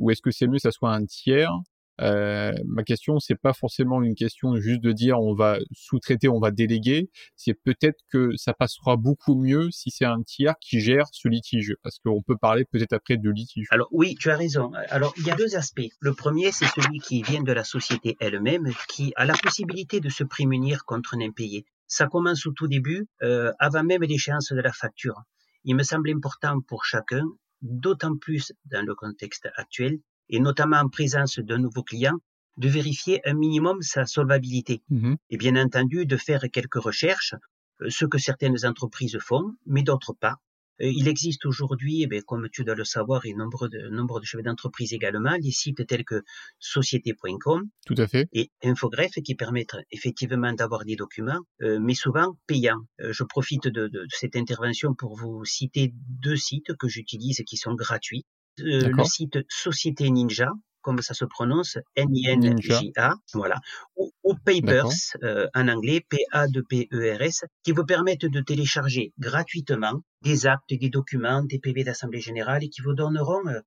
ou 0.00 0.10
est-ce 0.10 0.20
que 0.20 0.32
c'est 0.32 0.48
mieux 0.48 0.56
que 0.56 0.62
ça 0.62 0.72
soit 0.72 0.92
un 0.92 1.06
tiers 1.06 1.52
euh, 2.00 2.52
ma 2.64 2.82
question, 2.82 3.18
c'est 3.18 3.36
pas 3.36 3.52
forcément 3.52 4.02
une 4.02 4.14
question 4.14 4.56
juste 4.56 4.80
de 4.80 4.92
dire 4.92 5.20
on 5.20 5.34
va 5.34 5.58
sous-traiter, 5.72 6.28
on 6.28 6.40
va 6.40 6.50
déléguer. 6.50 7.10
C'est 7.36 7.54
peut-être 7.54 8.00
que 8.10 8.34
ça 8.36 8.54
passera 8.54 8.96
beaucoup 8.96 9.34
mieux 9.34 9.70
si 9.70 9.90
c'est 9.90 10.04
un 10.04 10.22
tiers 10.22 10.54
qui 10.60 10.80
gère 10.80 11.06
ce 11.12 11.28
litige, 11.28 11.74
parce 11.82 11.98
qu'on 11.98 12.22
peut 12.22 12.36
parler 12.36 12.64
peut-être 12.64 12.92
après 12.92 13.16
de 13.16 13.30
litige. 13.30 13.66
Alors 13.70 13.88
oui, 13.90 14.16
tu 14.18 14.30
as 14.30 14.36
raison. 14.36 14.72
Alors 14.88 15.12
il 15.18 15.26
y 15.26 15.30
a 15.30 15.36
deux 15.36 15.56
aspects. 15.56 15.90
Le 16.00 16.14
premier, 16.14 16.50
c'est 16.52 16.66
celui 16.66 16.98
qui 16.98 17.22
vient 17.22 17.42
de 17.42 17.52
la 17.52 17.64
société 17.64 18.16
elle-même, 18.20 18.70
qui 18.88 19.12
a 19.16 19.24
la 19.24 19.34
possibilité 19.34 20.00
de 20.00 20.08
se 20.08 20.24
prémunir 20.24 20.84
contre 20.84 21.14
un 21.16 21.20
impayé. 21.20 21.66
Ça 21.86 22.06
commence 22.06 22.46
au 22.46 22.52
tout 22.52 22.68
début, 22.68 23.06
euh, 23.22 23.52
avant 23.58 23.84
même 23.84 24.02
l'échéance 24.02 24.52
de 24.52 24.60
la 24.60 24.72
facture. 24.72 25.20
Il 25.64 25.76
me 25.76 25.82
semble 25.82 26.10
important 26.10 26.60
pour 26.62 26.84
chacun, 26.84 27.22
d'autant 27.60 28.16
plus 28.16 28.52
dans 28.64 28.84
le 28.84 28.94
contexte 28.94 29.48
actuel, 29.56 29.98
et 30.32 30.40
notamment 30.40 30.78
en 30.78 30.88
présence 30.88 31.38
d'un 31.38 31.58
nouveau 31.58 31.84
client, 31.84 32.18
de 32.56 32.68
vérifier 32.68 33.20
un 33.24 33.34
minimum 33.34 33.80
sa 33.82 34.06
solvabilité. 34.06 34.82
Mmh 34.90 35.14
et 35.30 35.36
bien 35.36 35.56
entendu, 35.56 36.06
de 36.06 36.16
faire 36.16 36.42
quelques 36.52 36.82
recherches, 36.90 37.34
euh, 37.80 37.90
ce 37.90 38.04
que 38.04 38.18
certaines 38.18 38.66
entreprises 38.66 39.18
font, 39.18 39.54
mais 39.66 39.82
d'autres 39.82 40.14
pas. 40.14 40.36
Euh, 40.80 40.90
il 40.90 41.08
existe 41.08 41.44
aujourd'hui, 41.46 42.06
eh 42.10 42.20
comme 42.22 42.48
tu 42.50 42.64
dois 42.64 42.74
le 42.74 42.84
savoir, 42.84 43.24
et 43.26 43.34
nombre 43.34 43.68
de, 43.68 43.88
nombre 43.90 44.20
de 44.20 44.24
chefs 44.24 44.42
d'entreprise 44.42 44.92
également, 44.92 45.38
des 45.38 45.50
sites 45.50 45.86
tels 45.86 46.04
que 46.04 46.22
société.com 46.58 47.68
Tout 47.86 47.94
à 47.96 48.06
fait. 48.06 48.28
et 48.32 48.50
Infogreffe 48.62 49.18
qui 49.24 49.34
permettent 49.34 49.76
effectivement 49.90 50.52
d'avoir 50.52 50.84
des 50.84 50.96
documents, 50.96 51.40
euh, 51.62 51.78
mais 51.80 51.94
souvent 51.94 52.36
payants. 52.46 52.84
je 52.98 53.24
profite 53.24 53.68
de, 53.68 53.88
de, 53.88 54.06
cette 54.10 54.36
intervention 54.36 54.94
pour 54.94 55.16
vous 55.16 55.44
citer 55.44 55.92
deux 55.94 56.36
sites 56.36 56.74
que 56.78 56.88
j'utilise 56.88 57.42
qui 57.46 57.56
sont 57.56 57.74
gratuits. 57.74 58.24
Euh, 58.60 58.88
le 58.88 59.04
site 59.04 59.38
Société 59.48 60.10
Ninja, 60.10 60.50
comme 60.82 61.00
ça 61.00 61.14
se 61.14 61.24
prononce, 61.24 61.78
N-I-N-J-A, 61.96 63.14
voilà, 63.34 63.60
ou, 63.96 64.34
Papers, 64.44 64.88
euh, 65.22 65.46
en 65.54 65.68
anglais, 65.68 66.04
P-A-P-E-R-S, 66.08 67.44
qui 67.62 67.72
vous 67.72 67.84
permettent 67.84 68.26
de 68.26 68.40
télécharger 68.40 69.12
gratuitement 69.18 70.02
des 70.22 70.46
actes, 70.46 70.68
des 70.68 70.90
documents, 70.90 71.42
des 71.44 71.58
PV 71.58 71.84
d'Assemblée 71.84 72.20
Générale 72.20 72.64
et 72.64 72.68
qui 72.68 72.82
vous 72.82 72.94
donneront 72.94 73.46
euh, 73.46 73.60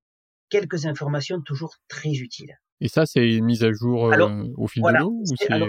quelques 0.50 0.86
informations 0.86 1.42
toujours 1.42 1.76
très 1.88 2.12
utiles. 2.12 2.56
Et 2.82 2.90
ça, 2.90 3.06
c'est 3.06 3.34
une 3.36 3.46
mise 3.46 3.64
à 3.64 3.72
jour 3.72 4.12
euh, 4.12 4.44
au 4.58 4.68
fil 4.68 4.84
de 4.84 5.00
l'eau 5.00 5.24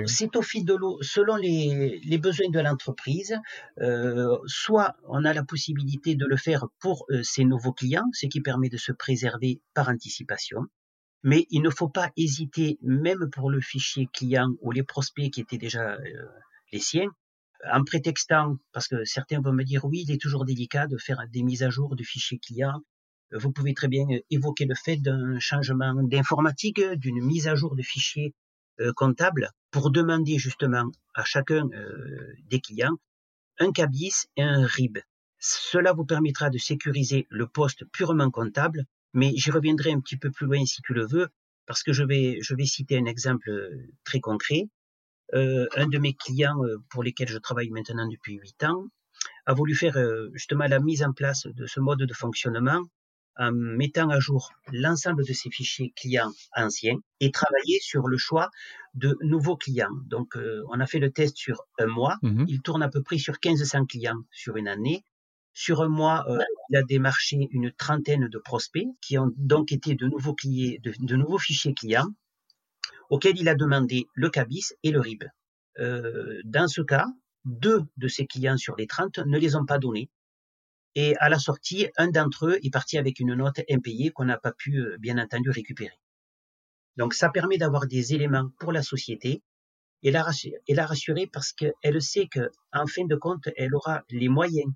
C'est 0.06 0.34
au 0.34 0.42
fil 0.42 0.64
de 0.64 0.74
l'eau, 0.74 0.98
selon 1.02 1.36
les, 1.36 2.00
les, 2.04 2.18
besoins 2.18 2.50
de 2.50 2.58
l'entreprise. 2.58 3.38
Euh, 3.80 4.36
soit 4.46 4.96
on 5.08 5.24
a 5.24 5.32
la 5.32 5.44
possibilité 5.44 6.16
de 6.16 6.26
le 6.26 6.36
faire 6.36 6.66
pour 6.80 7.06
euh, 7.10 7.22
ses 7.22 7.44
nouveaux 7.44 7.72
clients, 7.72 8.08
ce 8.12 8.26
qui 8.26 8.40
permet 8.40 8.68
de 8.68 8.76
se 8.76 8.90
préserver 8.90 9.60
par 9.72 9.88
anticipation. 9.88 10.62
Mais 11.22 11.46
il 11.50 11.62
ne 11.62 11.70
faut 11.70 11.88
pas 11.88 12.10
hésiter, 12.16 12.78
même 12.82 13.30
pour 13.30 13.50
le 13.50 13.60
fichier 13.60 14.08
client 14.12 14.50
ou 14.60 14.72
les 14.72 14.82
prospects 14.82 15.30
qui 15.30 15.40
étaient 15.40 15.58
déjà 15.58 15.98
les 16.72 16.80
siens, 16.80 17.08
en 17.72 17.84
prétextant, 17.84 18.56
parce 18.72 18.86
que 18.88 19.04
certains 19.04 19.40
vont 19.40 19.52
me 19.52 19.64
dire 19.64 19.84
oui, 19.84 20.04
il 20.06 20.12
est 20.12 20.20
toujours 20.20 20.44
délicat 20.44 20.86
de 20.86 20.98
faire 20.98 21.18
des 21.32 21.42
mises 21.42 21.62
à 21.62 21.70
jour 21.70 21.96
de 21.96 22.02
fichiers 22.02 22.38
clients 22.38 22.80
vous 23.32 23.50
pouvez 23.52 23.74
très 23.74 23.88
bien 23.88 24.06
euh, 24.10 24.20
évoquer 24.30 24.66
le 24.66 24.74
fait 24.74 24.96
d'un 24.96 25.38
changement 25.38 25.94
d'informatique, 26.02 26.80
d'une 26.80 27.24
mise 27.24 27.48
à 27.48 27.54
jour 27.54 27.74
de 27.74 27.82
fichiers 27.82 28.34
euh, 28.80 28.92
comptables 28.94 29.50
pour 29.70 29.90
demander 29.90 30.38
justement 30.38 30.90
à 31.14 31.24
chacun 31.24 31.68
euh, 31.72 32.34
des 32.44 32.60
clients 32.60 32.96
un 33.58 33.72
CABIS 33.72 34.26
et 34.36 34.42
un 34.42 34.66
RIB. 34.66 34.98
Cela 35.38 35.92
vous 35.92 36.04
permettra 36.04 36.50
de 36.50 36.58
sécuriser 36.58 37.26
le 37.30 37.46
poste 37.46 37.84
purement 37.90 38.30
comptable, 38.30 38.84
mais 39.14 39.32
j'y 39.36 39.50
reviendrai 39.50 39.92
un 39.92 40.00
petit 40.00 40.18
peu 40.18 40.30
plus 40.30 40.46
loin 40.46 40.64
si 40.66 40.82
tu 40.82 40.92
le 40.92 41.06
veux, 41.06 41.28
parce 41.66 41.82
que 41.82 41.92
je 41.92 42.04
vais, 42.04 42.38
je 42.42 42.54
vais 42.54 42.66
citer 42.66 42.98
un 42.98 43.06
exemple 43.06 43.50
très 44.04 44.20
concret. 44.20 44.68
un 45.32 45.88
de 45.88 45.98
mes 45.98 46.14
clients 46.14 46.60
pour 46.90 47.02
lesquels 47.02 47.28
je 47.28 47.38
travaille 47.38 47.70
maintenant 47.70 48.08
depuis 48.08 48.34
huit 48.34 48.62
ans 48.62 48.84
a 49.46 49.54
voulu 49.54 49.74
faire 49.74 49.96
justement 50.34 50.66
la 50.66 50.80
mise 50.80 51.02
en 51.02 51.12
place 51.12 51.46
de 51.46 51.66
ce 51.66 51.80
mode 51.80 52.02
de 52.02 52.14
fonctionnement 52.14 52.82
en 53.38 53.52
mettant 53.52 54.08
à 54.08 54.18
jour 54.20 54.52
l'ensemble 54.72 55.24
de 55.26 55.32
ces 55.32 55.50
fichiers 55.50 55.92
clients 55.96 56.32
anciens 56.54 56.98
et 57.20 57.30
travailler 57.30 57.78
sur 57.80 58.08
le 58.08 58.16
choix 58.16 58.50
de 58.94 59.16
nouveaux 59.22 59.56
clients. 59.56 59.94
Donc, 60.06 60.36
euh, 60.36 60.62
on 60.70 60.80
a 60.80 60.86
fait 60.86 60.98
le 60.98 61.10
test 61.10 61.36
sur 61.36 61.62
un 61.78 61.86
mois. 61.86 62.16
Mmh 62.22 62.44
il 62.48 62.62
tourne 62.62 62.82
à 62.82 62.88
peu 62.88 63.02
près 63.02 63.18
sur 63.18 63.34
1500 63.42 63.86
clients 63.86 64.22
sur 64.30 64.56
une 64.56 64.68
année. 64.68 65.04
Sur 65.52 65.82
un 65.82 65.88
mois, 65.88 66.24
euh, 66.28 66.38
il 66.70 66.76
a 66.76 66.82
démarché 66.82 67.48
une 67.50 67.72
trentaine 67.72 68.28
de 68.28 68.38
prospects 68.38 68.86
qui 69.00 69.18
ont 69.18 69.32
donc 69.36 69.72
été 69.72 69.94
de 69.94 70.06
nouveaux, 70.06 70.34
clients, 70.34 70.78
de, 70.82 71.16
nouveaux 71.16 71.38
fichiers 71.38 71.74
clients 71.74 72.08
auxquels 73.08 73.38
il 73.38 73.48
a 73.48 73.54
demandé 73.54 74.06
le 74.14 74.28
CABIS 74.28 74.74
et 74.82 74.90
le 74.90 75.00
RIB. 75.00 75.24
Euh, 75.78 76.40
dans 76.44 76.68
ce 76.68 76.82
cas, 76.82 77.06
deux 77.44 77.82
de 77.96 78.08
ces 78.08 78.26
clients 78.26 78.56
sur 78.56 78.76
les 78.76 78.86
30 78.86 79.18
ne 79.18 79.38
les 79.38 79.56
ont 79.56 79.64
pas 79.64 79.78
donnés 79.78 80.10
et 80.96 81.14
à 81.18 81.28
la 81.28 81.38
sortie, 81.38 81.86
un 81.98 82.08
d'entre 82.08 82.46
eux 82.46 82.58
est 82.62 82.72
parti 82.72 82.96
avec 82.96 83.20
une 83.20 83.34
note 83.34 83.60
impayée 83.70 84.10
qu'on 84.10 84.24
n'a 84.24 84.38
pas 84.38 84.52
pu, 84.52 84.78
euh, 84.78 84.96
bien 84.98 85.18
entendu, 85.18 85.50
récupérer. 85.50 85.94
Donc 86.96 87.12
ça 87.12 87.28
permet 87.28 87.58
d'avoir 87.58 87.86
des 87.86 88.14
éléments 88.14 88.48
pour 88.58 88.72
la 88.72 88.82
société 88.82 89.42
et 90.02 90.10
la 90.10 90.22
rassurer, 90.86 91.26
parce 91.30 91.52
qu'elle 91.52 92.00
sait 92.00 92.28
qu'en 92.28 92.86
fin 92.86 93.04
de 93.04 93.16
compte, 93.16 93.48
elle 93.56 93.74
aura 93.74 94.04
les 94.08 94.28
moyens 94.28 94.72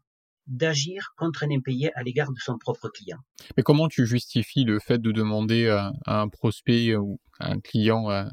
d'agir 0.46 1.14
contre 1.16 1.44
un 1.44 1.50
impayé 1.50 1.90
à 1.94 2.02
l'égard 2.02 2.32
de 2.32 2.38
son 2.38 2.58
propre 2.58 2.88
client. 2.88 3.18
Mais 3.56 3.62
comment 3.62 3.88
tu 3.88 4.04
justifies 4.06 4.64
le 4.64 4.78
fait 4.80 4.98
de 4.98 5.12
demander 5.12 5.68
à, 5.68 5.92
un 6.06 6.28
prospect 6.28 6.96
ou 6.96 7.18
à 7.38 7.52
un 7.52 7.60
client 7.60 8.10
euh, 8.10 8.24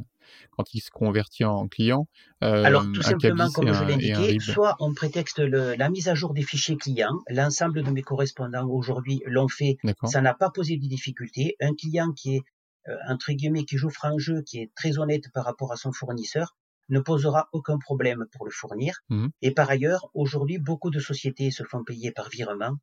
quand 0.52 0.74
il 0.74 0.80
se 0.80 0.90
convertit 0.92 1.46
en 1.46 1.68
client. 1.68 2.08
Euh, 2.44 2.64
Alors 2.64 2.86
tout 2.92 3.02
simplement, 3.02 3.50
comme 3.52 3.74
je 3.74 3.84
l'ai 3.84 3.94
indiqué, 3.94 4.40
soit 4.40 4.76
on 4.80 4.94
prétexte 4.94 5.40
la 5.40 5.90
mise 5.90 6.08
à 6.08 6.16
jour 6.16 6.34
des 6.34 6.44
fichiers 6.44 6.78
clients. 6.78 7.20
L'ensemble 7.30 7.84
de 7.84 7.92
mes 7.92 8.02
correspondants 8.02 8.68
aujourd'hui 8.68 9.22
l'ont 9.26 9.48
fait. 9.48 9.78
Ça 10.06 10.22
n'a 10.22 10.34
pas 10.34 10.50
posé 10.50 10.78
de 10.78 10.88
difficultés. 10.88 11.56
Un 11.60 11.74
client 11.74 12.12
qui 12.12 12.36
est 12.36 12.42
euh, 12.90 12.96
entre 13.10 13.34
guillemets 13.34 13.66
qui 13.66 13.78
joue 13.78 13.90
franc 13.90 14.18
jeu, 14.18 14.42
qui 14.44 14.60
est 14.60 14.72
très 14.76 14.98
honnête 14.98 15.26
par 15.34 15.44
rapport 15.44 15.74
à 15.74 15.76
son 15.76 15.92
fournisseur, 15.92 16.56
ne 16.90 17.00
posera 17.00 17.50
aucun 17.52 17.78
problème 17.78 18.26
pour 18.32 18.46
le 18.46 18.52
fournir. 18.52 19.00
Mmh 19.10 19.28
et 19.42 19.52
par 19.52 19.70
ailleurs, 19.70 20.10
aujourd'hui, 20.14 20.58
beaucoup 20.58 20.90
de 20.90 21.00
sociétés 21.00 21.52
se 21.52 21.64
font 21.64 21.84
payer 21.84 22.12
par 22.12 22.30
virement 22.30 22.76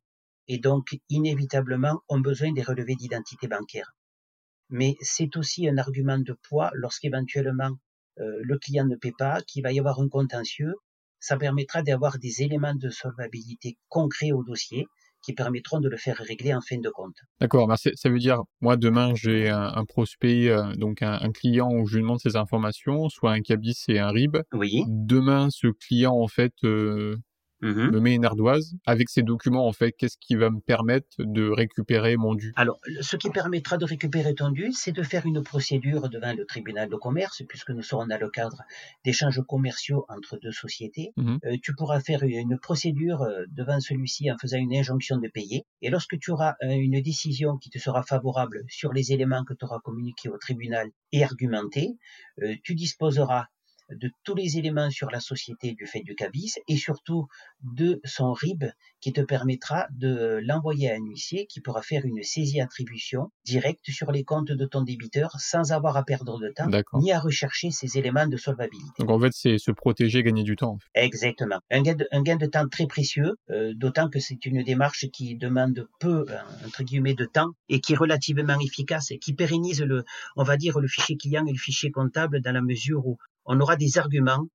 et 0.47 0.59
donc 0.59 0.99
inévitablement 1.09 2.01
ont 2.07 2.19
besoin 2.19 2.53
des 2.53 2.61
relevés 2.61 2.95
d'identité 2.95 3.47
bancaire 3.47 3.95
mais 4.69 4.95
c'est 5.01 5.35
aussi 5.37 5.67
un 5.67 5.77
argument 5.77 6.19
de 6.19 6.37
poids 6.47 6.71
lorsqu'éventuellement 6.73 7.71
euh, 8.19 8.39
le 8.41 8.57
client 8.57 8.85
ne 8.85 8.95
paie 8.95 9.13
pas, 9.17 9.41
qu'il 9.41 9.63
va 9.63 9.71
y 9.71 9.79
avoir 9.79 9.99
un 9.99 10.07
contentieux. 10.07 10.73
Ça 11.19 11.37
permettra 11.37 11.81
d'avoir 11.81 12.17
des 12.19 12.43
éléments 12.43 12.75
de 12.75 12.89
solvabilité 12.89 13.77
concrets 13.89 14.31
au 14.31 14.43
dossier 14.43 14.85
qui 15.25 15.33
permettront 15.33 15.79
de 15.79 15.89
le 15.89 15.97
faire 15.97 16.17
régler 16.17 16.53
en 16.53 16.61
fin 16.61 16.77
de 16.77 16.89
compte. 16.89 17.15
D'accord, 17.41 17.67
ça 17.77 18.09
veut 18.09 18.19
dire, 18.19 18.43
moi 18.61 18.77
demain 18.77 19.15
j'ai 19.15 19.49
un, 19.49 19.83
prospect, 19.85 20.49
euh, 20.49 20.73
donc 20.75 21.01
un, 21.01 21.31
client 21.31 21.71
où 21.71 21.87
je 21.87 21.95
lui 21.95 22.03
demande 22.03 22.19
ses 22.19 22.35
informations, 22.35 23.09
soit 23.09 23.31
un 23.31 23.41
cabis 23.41 23.85
et 23.87 23.97
un 23.97 24.09
RIB. 24.09 24.37
Oui. 24.53 24.83
Demain, 24.87 25.49
ce 25.49 25.67
client 25.67 26.13
en 26.13 26.27
fait 26.27 26.53
euh, 26.63 27.17
Mmh 27.65 27.91
me 27.91 27.99
met 27.99 28.15
une 28.15 28.25
ardoise. 28.25 28.75
Avec 28.85 29.09
ces 29.09 29.23
documents, 29.23 29.67
en 29.67 29.73
fait, 29.73 29.91
qu'est-ce 29.91 30.17
qui 30.19 30.35
va 30.35 30.49
me 30.49 30.59
permettre 30.59 31.07
de 31.19 31.49
récupérer 31.49 32.15
mon 32.15 32.35
dû? 32.35 32.53
Alors, 32.55 32.79
ce 33.01 33.15
qui 33.15 33.29
permettra 33.29 33.77
de 33.77 33.85
récupérer 33.85 34.35
ton 34.35 34.49
dû, 34.49 34.71
c'est 34.71 34.91
de 34.91 35.01
faire 35.01 35.25
une 35.25 35.41
procédure 35.41 36.09
devant 36.09 36.33
le 36.33 36.45
tribunal 36.45 36.89
de 36.89 36.95
commerce, 36.95 37.41
puisque 37.47 37.71
nous 37.71 37.81
serons 37.81 38.05
dans 38.05 38.19
le 38.19 38.29
cadre 38.29 38.61
d'échanges 39.03 39.41
commerciaux 39.47 40.05
entre 40.09 40.37
deux 40.37 40.51
sociétés. 40.51 41.11
Mmh 41.17 41.37
euh, 41.45 41.57
tu 41.61 41.73
pourras 41.73 41.99
faire 41.99 42.23
une 42.23 42.57
procédure 42.59 43.21
euh, 43.23 43.45
devant 43.49 43.79
celui-ci 43.79 44.31
en 44.31 44.37
faisant 44.37 44.57
une 44.57 44.73
injonction 44.75 45.17
de 45.17 45.27
payer. 45.27 45.65
Et 45.81 45.89
lorsque 45.89 46.19
tu 46.19 46.31
auras 46.31 46.55
euh, 46.63 46.69
une 46.69 47.01
décision 47.01 47.57
qui 47.57 47.69
te 47.69 47.79
sera 47.79 48.03
favorable 48.03 48.63
sur 48.67 48.93
les 48.93 49.11
éléments 49.11 49.43
que 49.43 49.53
tu 49.53 49.65
auras 49.65 49.79
communiqués 49.79 50.29
au 50.29 50.37
tribunal 50.37 50.89
et 51.11 51.23
argumentés, 51.23 51.97
tu 52.63 52.75
disposeras 52.75 53.45
de 53.89 54.09
tous 54.23 54.35
les 54.35 54.57
éléments 54.57 54.89
sur 54.89 55.09
la 55.11 55.19
société 55.19 55.73
du 55.73 55.85
fait 55.85 56.01
du 56.01 56.15
CABIS 56.15 56.55
et 56.67 56.77
surtout 56.77 57.27
de 57.61 58.01
son 58.03 58.33
RIB 58.33 58.65
qui 59.01 59.13
te 59.13 59.21
permettra 59.21 59.87
de 59.91 60.39
l'envoyer 60.43 60.91
à 60.91 60.95
un 60.95 61.05
huissier 61.05 61.45
qui 61.47 61.61
pourra 61.61 61.81
faire 61.81 62.05
une 62.05 62.23
saisie 62.23 62.61
attribution 62.61 63.31
directe 63.45 63.91
sur 63.91 64.11
les 64.11 64.23
comptes 64.23 64.51
de 64.51 64.65
ton 64.65 64.81
débiteur 64.81 65.31
sans 65.39 65.71
avoir 65.71 65.97
à 65.97 66.03
perdre 66.03 66.39
de 66.39 66.49
temps 66.49 66.69
ni 66.93 67.11
à 67.11 67.19
rechercher 67.19 67.71
ces 67.71 67.97
éléments 67.97 68.27
de 68.27 68.37
solvabilité. 68.37 68.91
Donc 68.99 69.11
en 69.11 69.19
fait, 69.19 69.31
c'est 69.33 69.57
se 69.57 69.71
protéger, 69.71 70.23
gagner 70.23 70.43
du 70.43 70.55
temps. 70.55 70.77
Exactement. 70.93 71.59
Un 71.69 71.81
gain, 71.81 71.95
de, 71.95 72.07
un 72.11 72.21
gain 72.21 72.35
de 72.35 72.45
temps 72.45 72.67
très 72.67 72.87
précieux, 72.87 73.35
euh, 73.49 73.73
d'autant 73.75 74.09
que 74.09 74.19
c'est 74.19 74.45
une 74.45 74.63
démarche 74.63 75.05
qui 75.11 75.35
demande 75.35 75.87
peu, 75.99 76.25
euh, 76.29 76.37
entre 76.65 76.83
guillemets, 76.83 77.13
de 77.13 77.25
temps 77.25 77.51
et 77.69 77.79
qui 77.79 77.93
est 77.93 77.97
relativement 77.97 78.59
efficace 78.59 79.11
et 79.11 79.19
qui 79.19 79.33
pérennise 79.33 79.81
le, 79.81 80.03
on 80.35 80.43
va 80.43 80.57
dire, 80.57 80.79
le 80.79 80.87
fichier 80.87 81.17
client 81.17 81.45
et 81.45 81.51
le 81.51 81.57
fichier 81.57 81.91
comptable 81.91 82.41
dans 82.41 82.51
la 82.51 82.61
mesure 82.61 83.05
où 83.05 83.17
on 83.45 83.59
aura 83.59 83.75
des 83.75 83.97
arguments, 83.97 84.47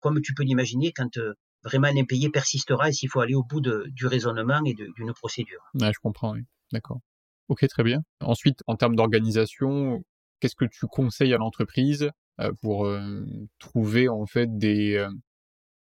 comme 0.00 0.20
tu 0.20 0.34
peux 0.34 0.42
l'imaginer, 0.42 0.92
quand 0.92 1.16
euh, 1.18 1.34
vraiment 1.62 1.88
l'impayé 1.88 2.30
persistera 2.30 2.88
et 2.88 2.92
s'il 2.92 3.08
faut 3.08 3.20
aller 3.20 3.34
au 3.34 3.42
bout 3.42 3.60
de, 3.60 3.84
du 3.88 4.06
raisonnement 4.06 4.60
et 4.64 4.74
d'une 4.74 5.12
procédure. 5.12 5.60
Ouais, 5.74 5.92
je 5.92 5.98
comprends, 6.00 6.32
oui. 6.32 6.42
D'accord. 6.72 7.00
Ok, 7.48 7.66
très 7.68 7.84
bien. 7.84 8.02
Ensuite, 8.20 8.60
en 8.66 8.76
termes 8.76 8.96
d'organisation, 8.96 10.02
qu'est-ce 10.40 10.56
que 10.56 10.64
tu 10.64 10.86
conseilles 10.86 11.34
à 11.34 11.38
l'entreprise 11.38 12.10
euh, 12.40 12.52
pour 12.60 12.86
euh, 12.86 13.24
trouver 13.58 14.08
en 14.08 14.26
fait 14.26 14.48
des 14.58 15.06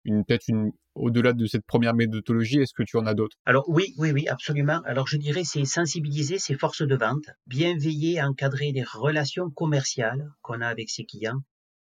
une 0.04 0.24
peut-être 0.24 0.48
une 0.48 0.72
au-delà 0.94 1.32
de 1.32 1.46
cette 1.46 1.64
première 1.64 1.94
méthodologie, 1.94 2.58
est-ce 2.58 2.74
que 2.74 2.82
tu 2.82 2.96
en 2.96 3.06
as 3.06 3.14
d'autres? 3.14 3.36
Alors 3.44 3.68
oui, 3.68 3.94
oui, 3.98 4.10
oui, 4.10 4.28
absolument. 4.28 4.80
Alors 4.84 5.06
je 5.06 5.16
dirais 5.16 5.44
c'est 5.44 5.64
sensibiliser 5.64 6.38
ses 6.38 6.54
forces 6.54 6.82
de 6.82 6.96
vente, 6.96 7.30
bien 7.46 7.76
veiller 7.76 8.18
à 8.18 8.28
encadrer 8.28 8.72
les 8.72 8.82
relations 8.82 9.50
commerciales 9.50 10.28
qu'on 10.42 10.60
a 10.60 10.66
avec 10.66 10.90
ses 10.90 11.04
clients. 11.04 11.40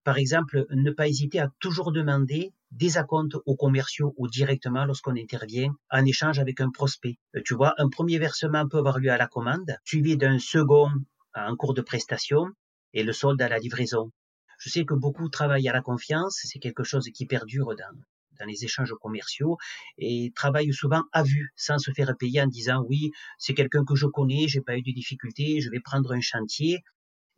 Par 0.04 0.18
exemple, 0.18 0.66
ne 0.70 0.90
pas 0.90 1.08
hésiter 1.08 1.40
à 1.40 1.50
toujours 1.61 1.90
demander 1.90 2.52
des 2.70 2.99
acomptes 2.99 3.37
aux 3.46 3.56
commerciaux 3.56 4.14
ou 4.18 4.28
directement 4.28 4.84
lorsqu'on 4.84 5.16
intervient 5.16 5.75
en 5.90 6.04
échange 6.04 6.38
avec 6.38 6.61
un 6.61 6.70
prospect. 6.70 7.18
Euh, 7.34 7.40
tu 7.42 7.54
vois, 7.54 7.75
un 7.78 7.88
premier 7.88 8.18
versement 8.18 8.68
peut 8.68 8.78
avoir 8.78 8.99
lieu 8.99 9.11
à 9.11 9.16
la 9.16 9.28
commande, 9.28 9.76
suivi 9.84 10.18
d'un 10.18 10.38
second 10.38 10.90
en 11.34 11.56
cours 11.56 11.73
de 11.73 11.80
prestation 11.80 12.46
et 12.92 13.02
le 13.02 13.12
solde 13.12 13.40
à 13.40 13.49
la 13.49 13.58
livraison. 13.58 14.11
Je 14.58 14.68
sais 14.68 14.84
que 14.84 14.94
beaucoup 14.94 15.28
travaillent 15.30 15.68
à 15.68 15.73
la 15.73 15.80
confiance, 15.80 16.38
c'est 16.44 16.58
quelque 16.58 16.84
chose 16.84 17.08
qui 17.14 17.25
perdure 17.26 17.75
dans, 17.75 17.99
dans 18.38 18.46
les 18.46 18.64
échanges 18.64 18.94
commerciaux 19.00 19.56
et 19.96 20.32
travaillent 20.34 20.73
souvent 20.73 21.02
à 21.12 21.23
vue, 21.23 21.52
sans 21.56 21.78
se 21.78 21.90
faire 21.92 22.14
payer 22.18 22.42
en 22.42 22.46
disant 22.46 22.84
oui, 22.88 23.11
c'est 23.38 23.54
quelqu'un 23.54 23.84
que 23.84 23.94
je 23.94 24.06
connais, 24.06 24.49
j'ai 24.49 24.61
pas 24.61 24.76
eu 24.76 24.82
de 24.82 24.92
difficultés, 24.92 25.61
je 25.61 25.70
vais 25.70 25.80
prendre 25.80 26.12
un 26.12 26.20
chantier 26.20 26.82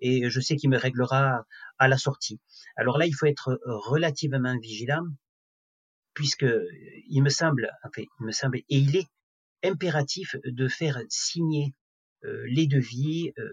et 0.00 0.29
je 0.31 0.41
sais 0.41 0.57
qu'il 0.57 0.71
me 0.71 0.79
réglera 0.79 1.45
à 1.79 1.88
la 1.88 1.99
sortie. 1.99 2.41
Alors 2.76 2.99
là, 2.99 3.07
il 3.07 3.15
faut 3.15 3.26
être 3.26 3.61
relativement 3.65 4.59
vigilant 4.59 5.05
puisque 6.15 6.47
il 7.09 7.23
me 7.23 7.29
semble, 7.29 7.71
enfin, 7.85 8.03
il 8.21 8.26
me 8.26 8.33
semble, 8.33 8.59
et 8.59 8.65
il 8.69 8.97
est 8.97 9.09
impératif 9.62 10.37
de 10.45 10.67
faire 10.67 10.99
signer 11.09 11.75
euh, 12.25 12.45
les 12.49 12.67
devis, 12.67 13.33
euh, 13.38 13.49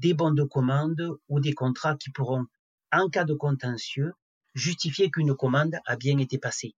des 0.00 0.14
bons 0.14 0.32
de 0.32 0.42
commande 0.42 1.16
ou 1.28 1.38
des 1.38 1.52
contrats 1.52 1.96
qui 1.96 2.10
pourront, 2.10 2.46
en 2.90 3.08
cas 3.08 3.24
de 3.24 3.34
contentieux, 3.34 4.12
justifier 4.54 5.10
qu'une 5.10 5.36
commande 5.36 5.76
a 5.86 5.96
bien 5.96 6.18
été 6.18 6.38
passée 6.38 6.74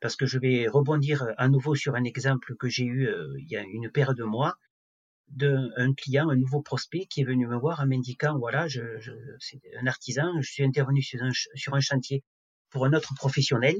parce 0.00 0.16
que 0.16 0.26
je 0.26 0.38
vais 0.38 0.66
rebondir 0.66 1.26
à 1.36 1.48
nouveau 1.48 1.74
sur 1.74 1.94
un 1.94 2.04
exemple 2.04 2.56
que 2.56 2.68
j'ai 2.68 2.84
eu 2.84 3.06
euh, 3.06 3.34
il 3.38 3.50
y 3.50 3.56
a 3.56 3.62
une 3.62 3.90
paire 3.90 4.14
de 4.14 4.24
mois 4.24 4.56
d'un 5.30 5.94
client, 5.94 6.28
un 6.28 6.36
nouveau 6.36 6.60
prospect 6.60 7.06
qui 7.06 7.20
est 7.20 7.24
venu 7.24 7.46
me 7.46 7.56
voir 7.56 7.80
en 7.80 7.86
m'indiquant 7.86 8.38
voilà, 8.38 8.66
je, 8.68 8.98
je 8.98 9.12
c'est 9.38 9.60
un 9.80 9.86
artisan, 9.86 10.40
je 10.40 10.50
suis 10.50 10.64
intervenu 10.64 11.02
sur 11.02 11.22
un, 11.22 11.80
chantier 11.80 12.24
pour 12.70 12.84
un 12.84 12.92
autre 12.92 13.14
professionnel. 13.14 13.76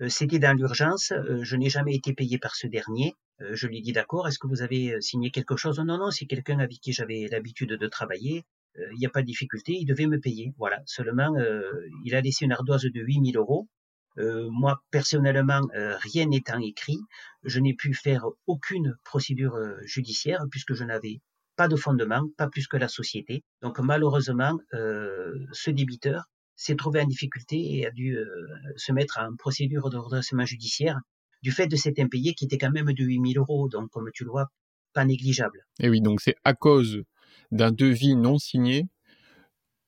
Euh, 0.00 0.08
c'était 0.08 0.38
dans 0.38 0.56
l'urgence, 0.56 1.12
euh, 1.12 1.42
je 1.42 1.56
n'ai 1.56 1.68
jamais 1.68 1.94
été 1.94 2.12
payé 2.14 2.38
par 2.38 2.54
ce 2.54 2.66
dernier. 2.66 3.14
Je 3.50 3.66
lui 3.66 3.78
ai 3.78 3.80
dit 3.80 3.92
d'accord, 3.92 4.28
est-ce 4.28 4.38
que 4.38 4.46
vous 4.46 4.62
avez 4.62 5.00
signé 5.00 5.32
quelque 5.32 5.56
chose? 5.56 5.80
Non, 5.80 5.98
non, 5.98 6.12
c'est 6.12 6.26
quelqu'un 6.26 6.60
avec 6.60 6.78
qui 6.78 6.92
j'avais 6.92 7.26
l'habitude 7.28 7.70
de 7.70 7.86
travailler. 7.88 8.44
Il 8.76 8.98
n'y 8.98 9.06
a 9.06 9.10
pas 9.10 9.22
de 9.22 9.26
difficulté, 9.26 9.72
il 9.72 9.84
devait 9.84 10.06
me 10.06 10.20
payer. 10.20 10.54
Voilà. 10.58 10.80
Seulement, 10.86 11.34
il 12.04 12.14
a 12.14 12.20
laissé 12.20 12.44
une 12.44 12.52
ardoise 12.52 12.84
de 12.84 13.00
8000 13.00 13.36
euros 13.36 13.66
euh, 14.18 14.48
moi, 14.50 14.82
personnellement, 14.90 15.62
euh, 15.74 15.96
rien 15.98 16.26
n'étant 16.26 16.58
écrit, 16.58 16.98
je 17.44 17.60
n'ai 17.60 17.74
pu 17.74 17.94
faire 17.94 18.26
aucune 18.46 18.96
procédure 19.04 19.54
euh, 19.54 19.76
judiciaire 19.84 20.44
puisque 20.50 20.74
je 20.74 20.84
n'avais 20.84 21.20
pas 21.56 21.68
de 21.68 21.76
fondement, 21.76 22.22
pas 22.36 22.48
plus 22.48 22.66
que 22.66 22.76
la 22.76 22.88
société. 22.88 23.44
Donc 23.60 23.78
malheureusement, 23.78 24.58
ce 24.72 25.70
débiteur 25.70 26.24
s'est 26.56 26.76
trouvé 26.76 27.02
en 27.02 27.06
difficulté 27.06 27.76
et 27.76 27.86
a 27.86 27.90
dû 27.90 28.16
se 28.76 28.90
mettre 28.90 29.18
en 29.18 29.36
procédure 29.36 29.90
de 29.90 29.98
redressement 29.98 30.46
judiciaire 30.46 30.98
du 31.42 31.52
fait 31.52 31.66
de 31.66 31.76
cet 31.76 31.98
impayé 31.98 32.32
qui 32.32 32.46
était 32.46 32.56
quand 32.56 32.70
même 32.70 32.90
de 32.94 33.04
8000 33.04 33.36
euros. 33.36 33.68
Donc 33.68 33.90
comme 33.90 34.08
tu 34.14 34.24
le 34.24 34.30
vois, 34.30 34.46
pas 34.94 35.04
négligeable. 35.04 35.66
Et 35.78 35.90
oui, 35.90 36.00
donc 36.00 36.22
c'est 36.22 36.36
à 36.42 36.54
cause 36.54 37.02
d'un 37.50 37.70
devis 37.70 38.16
non 38.16 38.38
signé 38.38 38.86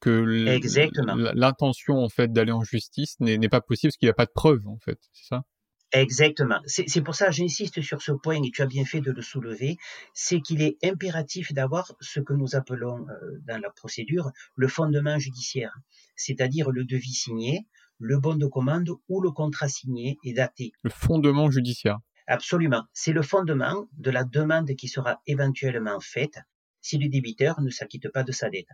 que 0.05 1.33
l'intention 1.35 1.97
en 1.97 2.11
fait 2.11 2.31
d'aller 2.31 2.53
en 2.53 2.63
justice 2.63 3.17
n'est 3.21 3.49
pas 3.49 3.63
possible 3.63 3.91
parce 3.91 3.97
qu'il 3.97 4.07
n'y 4.07 4.11
a 4.11 4.15
pas 4.15 4.27
de 4.27 4.33
preuve 4.35 4.67
en 4.67 4.79
fait, 4.79 4.99
c'est 5.13 5.27
ça? 5.29 5.45
Exactement. 5.93 6.61
C'est 6.67 7.03
pour 7.03 7.15
ça 7.15 7.27
que 7.27 7.33
j'insiste 7.33 7.81
sur 7.81 8.03
ce 8.03 8.11
point 8.11 8.43
et 8.43 8.51
tu 8.51 8.63
as 8.63 8.67
bien 8.67 8.85
fait 8.85 9.01
de 9.01 9.13
le 9.13 9.23
soulever, 9.23 9.77
c'est 10.13 10.41
qu'il 10.41 10.61
est 10.61 10.77
impératif 10.83 11.53
d'avoir 11.53 11.93
ce 12.01 12.19
que 12.19 12.33
nous 12.33 12.57
appelons 12.57 13.07
euh, 13.09 13.39
dans 13.47 13.61
la 13.61 13.71
procédure 13.71 14.33
le 14.57 14.67
fondement 14.67 15.19
judiciaire, 15.21 15.73
c'est-à-dire 16.17 16.71
le 16.71 16.85
devis 16.85 17.15
signé, 17.15 17.67
le 17.99 18.19
bon 18.19 18.35
de 18.35 18.47
commande 18.47 18.91
ou 19.09 19.21
le 19.21 19.31
contrat 19.31 19.69
signé 19.69 20.19
et 20.25 20.33
daté. 20.33 20.73
Le 20.83 20.91
fondement 20.91 21.49
judiciaire. 21.51 21.99
Absolument. 22.27 22.85
C'est 22.93 23.13
le 23.13 23.23
fondement 23.23 23.87
de 23.97 24.11
la 24.11 24.25
demande 24.25 24.75
qui 24.75 24.89
sera 24.89 25.23
éventuellement 25.27 26.01
faite 26.01 26.41
si 26.81 26.99
le 26.99 27.09
débiteur 27.09 27.61
ne 27.61 27.71
s'acquitte 27.71 28.11
pas 28.11 28.25
de 28.25 28.33
sa 28.33 28.51
dette. 28.51 28.69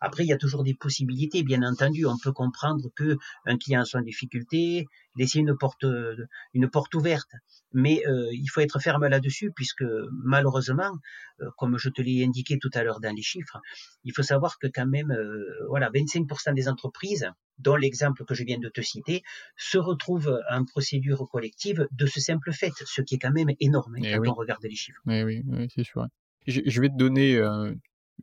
Après, 0.00 0.24
il 0.24 0.28
y 0.28 0.32
a 0.32 0.38
toujours 0.38 0.64
des 0.64 0.74
possibilités, 0.74 1.42
bien 1.42 1.62
entendu. 1.62 2.06
On 2.06 2.16
peut 2.22 2.32
comprendre 2.32 2.88
que 2.96 3.16
un 3.46 3.56
client 3.58 3.84
soit 3.84 4.00
en 4.00 4.02
difficulté, 4.02 4.86
laisser 5.16 5.38
une 5.40 5.56
porte, 5.56 5.84
une 6.54 6.70
porte 6.70 6.94
ouverte. 6.94 7.30
Mais 7.72 8.02
euh, 8.06 8.28
il 8.32 8.46
faut 8.48 8.60
être 8.60 8.80
ferme 8.80 9.06
là-dessus, 9.06 9.52
puisque 9.54 9.84
malheureusement, 10.24 10.92
euh, 11.40 11.50
comme 11.58 11.78
je 11.78 11.88
te 11.88 12.02
l'ai 12.02 12.24
indiqué 12.24 12.58
tout 12.58 12.70
à 12.74 12.82
l'heure 12.82 13.00
dans 13.00 13.14
les 13.14 13.22
chiffres, 13.22 13.58
il 14.04 14.12
faut 14.14 14.22
savoir 14.22 14.58
que 14.58 14.66
quand 14.66 14.86
même, 14.86 15.10
euh, 15.10 15.44
voilà, 15.68 15.90
25% 15.90 16.54
des 16.54 16.68
entreprises, 16.68 17.30
dont 17.58 17.76
l'exemple 17.76 18.24
que 18.24 18.34
je 18.34 18.44
viens 18.44 18.58
de 18.58 18.68
te 18.68 18.80
citer, 18.80 19.22
se 19.56 19.78
retrouvent 19.78 20.40
en 20.50 20.64
procédure 20.64 21.28
collective 21.30 21.86
de 21.92 22.06
ce 22.06 22.20
simple 22.20 22.52
fait, 22.52 22.72
ce 22.84 23.02
qui 23.02 23.16
est 23.16 23.18
quand 23.18 23.32
même 23.32 23.50
énorme 23.60 23.96
hein, 23.96 24.02
eh 24.02 24.16
quand 24.16 24.32
on 24.32 24.34
regarde 24.34 24.62
les 24.62 24.74
chiffres. 24.74 25.00
Eh 25.08 25.24
oui, 25.24 25.42
oui 25.46 25.68
c'est 25.74 25.84
sûr. 25.84 26.06
Je, 26.46 26.80
vais 26.80 26.88
te 26.88 26.96
donner 26.96 27.38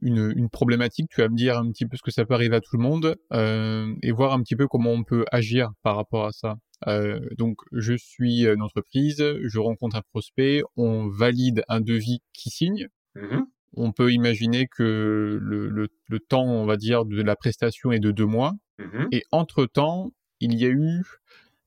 une, 0.02 0.34
une, 0.36 0.50
problématique, 0.50 1.10
tu 1.10 1.22
vas 1.22 1.30
me 1.30 1.36
dire 1.36 1.58
un 1.58 1.72
petit 1.72 1.86
peu 1.86 1.98
ce 1.98 2.02
que 2.02 2.12
ça 2.12 2.26
peut 2.26 2.34
arriver 2.34 2.56
à 2.56 2.62
tout 2.62 2.78
le 2.78 2.84
monde 2.84 3.16
euh, 3.34 3.94
et 4.02 4.12
voir 4.12 4.34
un 4.34 4.42
petit 4.42 4.56
peu 4.56 4.68
comment 4.68 4.92
on 4.92 5.04
peut 5.04 5.26
agir 5.32 5.72
par 5.84 5.96
rapport 5.96 6.26
à 6.26 6.32
ça. 6.32 6.56
Euh, 6.88 7.20
donc, 7.38 7.58
je 7.72 7.94
suis 7.94 8.46
une 8.46 8.62
entreprise, 8.62 9.24
je 9.44 9.60
rencontre 9.60 9.96
un 9.96 10.02
prospect, 10.12 10.62
on 10.76 11.08
valide 11.08 11.64
un 11.68 11.82
devis 11.82 12.22
qui 12.34 12.50
signe. 12.50 12.88
Mmh 13.16 13.44
on 13.80 13.92
peut 13.92 14.12
imaginer 14.12 14.66
que 14.66 15.38
le, 15.40 15.70
le, 15.70 15.88
le, 16.08 16.20
temps, 16.20 16.46
on 16.46 16.66
va 16.66 16.78
dire, 16.78 17.06
de 17.06 17.22
la 17.22 17.36
prestation 17.36 17.92
est 17.92 18.00
de 18.00 18.10
deux 18.10 18.26
mois. 18.26 18.54
Mmh 18.80 19.08
et 19.12 19.24
entre-temps, 19.32 20.14
il 20.40 20.58
y 20.58 20.66
a 20.66 20.70
eu 20.70 21.04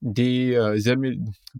des, 0.02 0.54
euh, 0.54 0.76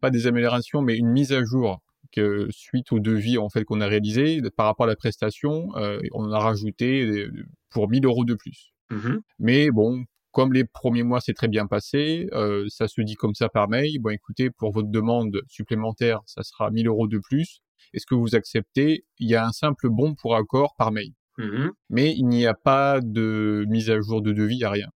pas 0.00 0.10
des 0.10 0.26
améliorations, 0.26 0.82
mais 0.82 0.96
une 0.96 1.10
mise 1.10 1.32
à 1.32 1.44
jour 1.44 1.80
que 2.10 2.48
suite 2.50 2.92
au 2.92 3.00
devis 3.00 3.38
en 3.38 3.48
fait 3.48 3.64
qu'on 3.64 3.80
a 3.80 3.86
réalisé 3.86 4.40
par 4.56 4.66
rapport 4.66 4.84
à 4.84 4.88
la 4.88 4.96
prestation, 4.96 5.68
euh, 5.76 6.00
on 6.12 6.30
a 6.32 6.38
rajouté 6.38 7.04
euh, 7.04 7.32
pour 7.70 7.88
1000 7.88 8.04
euros 8.04 8.24
de 8.24 8.34
plus. 8.34 8.72
Mmh 8.90 9.18
Mais 9.38 9.70
bon, 9.70 10.04
comme 10.32 10.52
les 10.52 10.64
premiers 10.64 11.02
mois 11.02 11.20
s'est 11.20 11.34
très 11.34 11.48
bien 11.48 11.66
passé, 11.66 12.28
euh, 12.32 12.66
ça 12.68 12.88
se 12.88 13.00
dit 13.00 13.14
comme 13.14 13.34
ça 13.34 13.48
par 13.48 13.68
mail. 13.68 13.98
Bon, 14.00 14.10
écoutez, 14.10 14.50
pour 14.50 14.72
votre 14.72 14.88
demande 14.88 15.40
supplémentaire, 15.48 16.20
ça 16.26 16.42
sera 16.42 16.70
1000 16.70 16.86
euros 16.88 17.08
de 17.08 17.18
plus. 17.18 17.60
Est-ce 17.94 18.06
que 18.06 18.14
vous 18.14 18.34
acceptez? 18.34 19.04
Il 19.18 19.28
y 19.28 19.34
a 19.34 19.46
un 19.46 19.52
simple 19.52 19.88
bon 19.88 20.14
pour 20.14 20.36
accord 20.36 20.74
par 20.76 20.92
mail. 20.92 21.12
Mmh 21.38 21.70
Mais 21.88 22.14
il 22.14 22.26
n'y 22.26 22.46
a 22.46 22.54
pas 22.54 23.00
de 23.00 23.64
mise 23.68 23.90
à 23.90 24.00
jour 24.00 24.22
de 24.22 24.32
devis, 24.32 24.56
il 24.56 24.58
n'y 24.58 24.64
a 24.64 24.70
rien. 24.70 24.88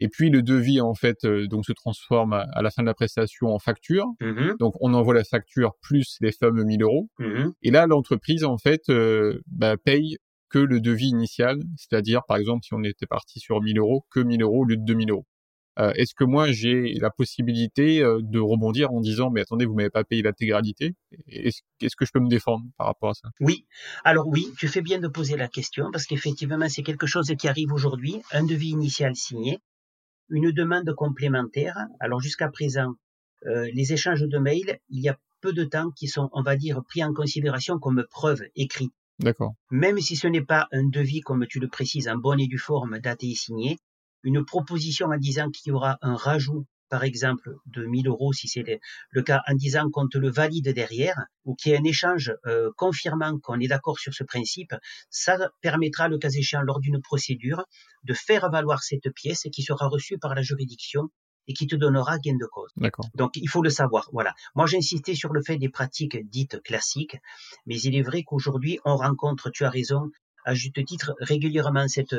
Et 0.00 0.08
puis 0.08 0.30
le 0.30 0.42
devis 0.42 0.80
en 0.80 0.94
fait 0.94 1.24
euh, 1.24 1.46
donc 1.46 1.64
se 1.64 1.72
transforme 1.72 2.32
à, 2.32 2.62
la 2.62 2.70
fin 2.70 2.82
de 2.82 2.86
la 2.86 2.94
prestation 2.94 3.54
en 3.54 3.58
facture. 3.58 4.06
Mmh 4.20 4.54
donc 4.58 4.74
on 4.80 4.94
envoie 4.94 5.14
la 5.14 5.24
facture 5.24 5.74
plus 5.80 6.16
les 6.20 6.32
fameux 6.32 6.64
1000 6.64 6.82
euros. 6.82 7.08
Mmh 7.18 7.50
Et 7.62 7.70
là 7.70 7.86
l'entreprise 7.86 8.44
en 8.44 8.58
fait 8.58 8.82
euh, 8.88 9.40
bah, 9.46 9.76
paye 9.76 10.16
que 10.50 10.58
le 10.58 10.80
devis 10.80 11.08
initial, 11.08 11.60
c'est-à-dire 11.76 12.22
par 12.26 12.36
exemple 12.36 12.64
si 12.64 12.74
on 12.74 12.82
était 12.82 13.06
parti 13.06 13.40
sur 13.40 13.60
1000 13.60 13.78
euros, 13.78 14.04
que 14.10 14.20
1000 14.20 14.42
euros 14.42 14.62
au 14.62 14.64
lieu 14.64 14.76
de 14.76 14.84
2000 14.84 15.10
euros. 15.10 15.26
Euh, 15.80 15.92
Est-ce 15.94 16.14
que 16.14 16.22
moi 16.22 16.52
j'ai 16.52 16.94
la 16.94 17.10
possibilité 17.10 18.00
de 18.00 18.38
rebondir 18.38 18.92
en 18.92 19.00
disant 19.00 19.30
mais 19.30 19.40
attendez 19.40 19.64
vous 19.64 19.74
m'avez 19.74 19.90
pas 19.90 20.04
payé 20.04 20.22
l'intégralité? 20.22 20.94
Est-ce 21.28 21.62
est 21.80 21.94
que 21.94 22.04
je 22.04 22.12
peux 22.12 22.20
me 22.20 22.28
défendre 22.28 22.64
par 22.78 22.88
rapport 22.88 23.10
à 23.10 23.14
ça? 23.14 23.28
Oui, 23.40 23.66
alors 24.04 24.28
oui, 24.28 24.46
tu 24.58 24.68
fais 24.68 24.82
bien 24.82 24.98
de 24.98 25.08
poser 25.08 25.36
la 25.36 25.48
question 25.48 25.90
parce 25.92 26.06
qu'effectivement 26.06 26.68
c'est 26.68 26.82
quelque 26.82 27.06
chose 27.06 27.32
qui 27.38 27.48
arrive 27.48 27.72
aujourd'hui, 27.72 28.22
un 28.32 28.44
devis 28.44 28.70
initial 28.70 29.16
signé 29.16 29.60
une 30.28 30.50
demande 30.52 30.92
complémentaire. 30.94 31.76
Alors 32.00 32.20
jusqu'à 32.20 32.48
présent, 32.48 32.94
euh, 33.46 33.68
les 33.74 33.92
échanges 33.92 34.22
de 34.22 34.38
mails, 34.38 34.78
il 34.88 35.00
y 35.00 35.08
a 35.08 35.18
peu 35.40 35.52
de 35.52 35.64
temps 35.64 35.90
qui 35.90 36.08
sont, 36.08 36.30
on 36.32 36.42
va 36.42 36.56
dire, 36.56 36.82
pris 36.84 37.04
en 37.04 37.12
considération 37.12 37.78
comme 37.78 38.04
preuve 38.10 38.42
écrite. 38.56 38.92
D'accord. 39.18 39.54
Même 39.70 40.00
si 40.00 40.16
ce 40.16 40.26
n'est 40.26 40.44
pas 40.44 40.68
un 40.72 40.88
devis, 40.88 41.20
comme 41.20 41.46
tu 41.46 41.60
le 41.60 41.68
précises, 41.68 42.08
en 42.08 42.16
bonne 42.16 42.40
et 42.40 42.48
due 42.48 42.58
forme, 42.58 42.98
daté 42.98 43.30
et 43.30 43.34
signé, 43.34 43.78
une 44.22 44.44
proposition 44.44 45.08
en 45.08 45.18
disant 45.18 45.50
qu'il 45.50 45.70
y 45.70 45.74
aura 45.74 45.98
un 46.00 46.16
rajout 46.16 46.66
par 46.88 47.04
exemple, 47.04 47.54
de 47.66 47.84
1000 47.84 48.08
euros, 48.08 48.32
si 48.32 48.48
c'est 48.48 48.80
le 49.10 49.22
cas, 49.22 49.42
en 49.48 49.54
disant 49.54 49.90
qu'on 49.90 50.08
te 50.08 50.18
le 50.18 50.30
valide 50.30 50.68
derrière, 50.68 51.16
ou 51.44 51.54
qu'il 51.54 51.72
y 51.72 51.74
ait 51.74 51.78
un 51.78 51.84
échange 51.84 52.32
euh, 52.46 52.70
confirmant 52.76 53.38
qu'on 53.38 53.60
est 53.60 53.68
d'accord 53.68 53.98
sur 53.98 54.14
ce 54.14 54.24
principe, 54.24 54.74
ça 55.10 55.38
permettra, 55.60 56.08
le 56.08 56.18
cas 56.18 56.30
échéant, 56.30 56.62
lors 56.62 56.80
d'une 56.80 57.00
procédure, 57.00 57.64
de 58.04 58.14
faire 58.14 58.50
valoir 58.50 58.82
cette 58.82 59.12
pièce 59.14 59.46
qui 59.52 59.62
sera 59.62 59.88
reçue 59.88 60.18
par 60.18 60.34
la 60.34 60.42
juridiction 60.42 61.10
et 61.46 61.52
qui 61.52 61.66
te 61.66 61.76
donnera 61.76 62.18
gain 62.18 62.36
de 62.40 62.46
cause. 62.46 62.70
Donc 63.14 63.32
il 63.36 63.48
faut 63.48 63.62
le 63.62 63.70
savoir. 63.70 64.08
Voilà. 64.12 64.34
Moi 64.54 64.66
j'ai 64.66 64.78
insisté 64.78 65.14
sur 65.14 65.32
le 65.32 65.42
fait 65.42 65.58
des 65.58 65.68
pratiques 65.68 66.16
dites 66.28 66.62
classiques, 66.62 67.18
mais 67.66 67.78
il 67.80 67.96
est 67.96 68.02
vrai 68.02 68.22
qu'aujourd'hui 68.22 68.78
on 68.84 68.96
rencontre, 68.96 69.50
tu 69.50 69.64
as 69.64 69.70
raison, 69.70 70.10
à 70.44 70.54
juste 70.54 70.84
titre 70.84 71.14
régulièrement 71.20 71.88
cette, 71.88 72.16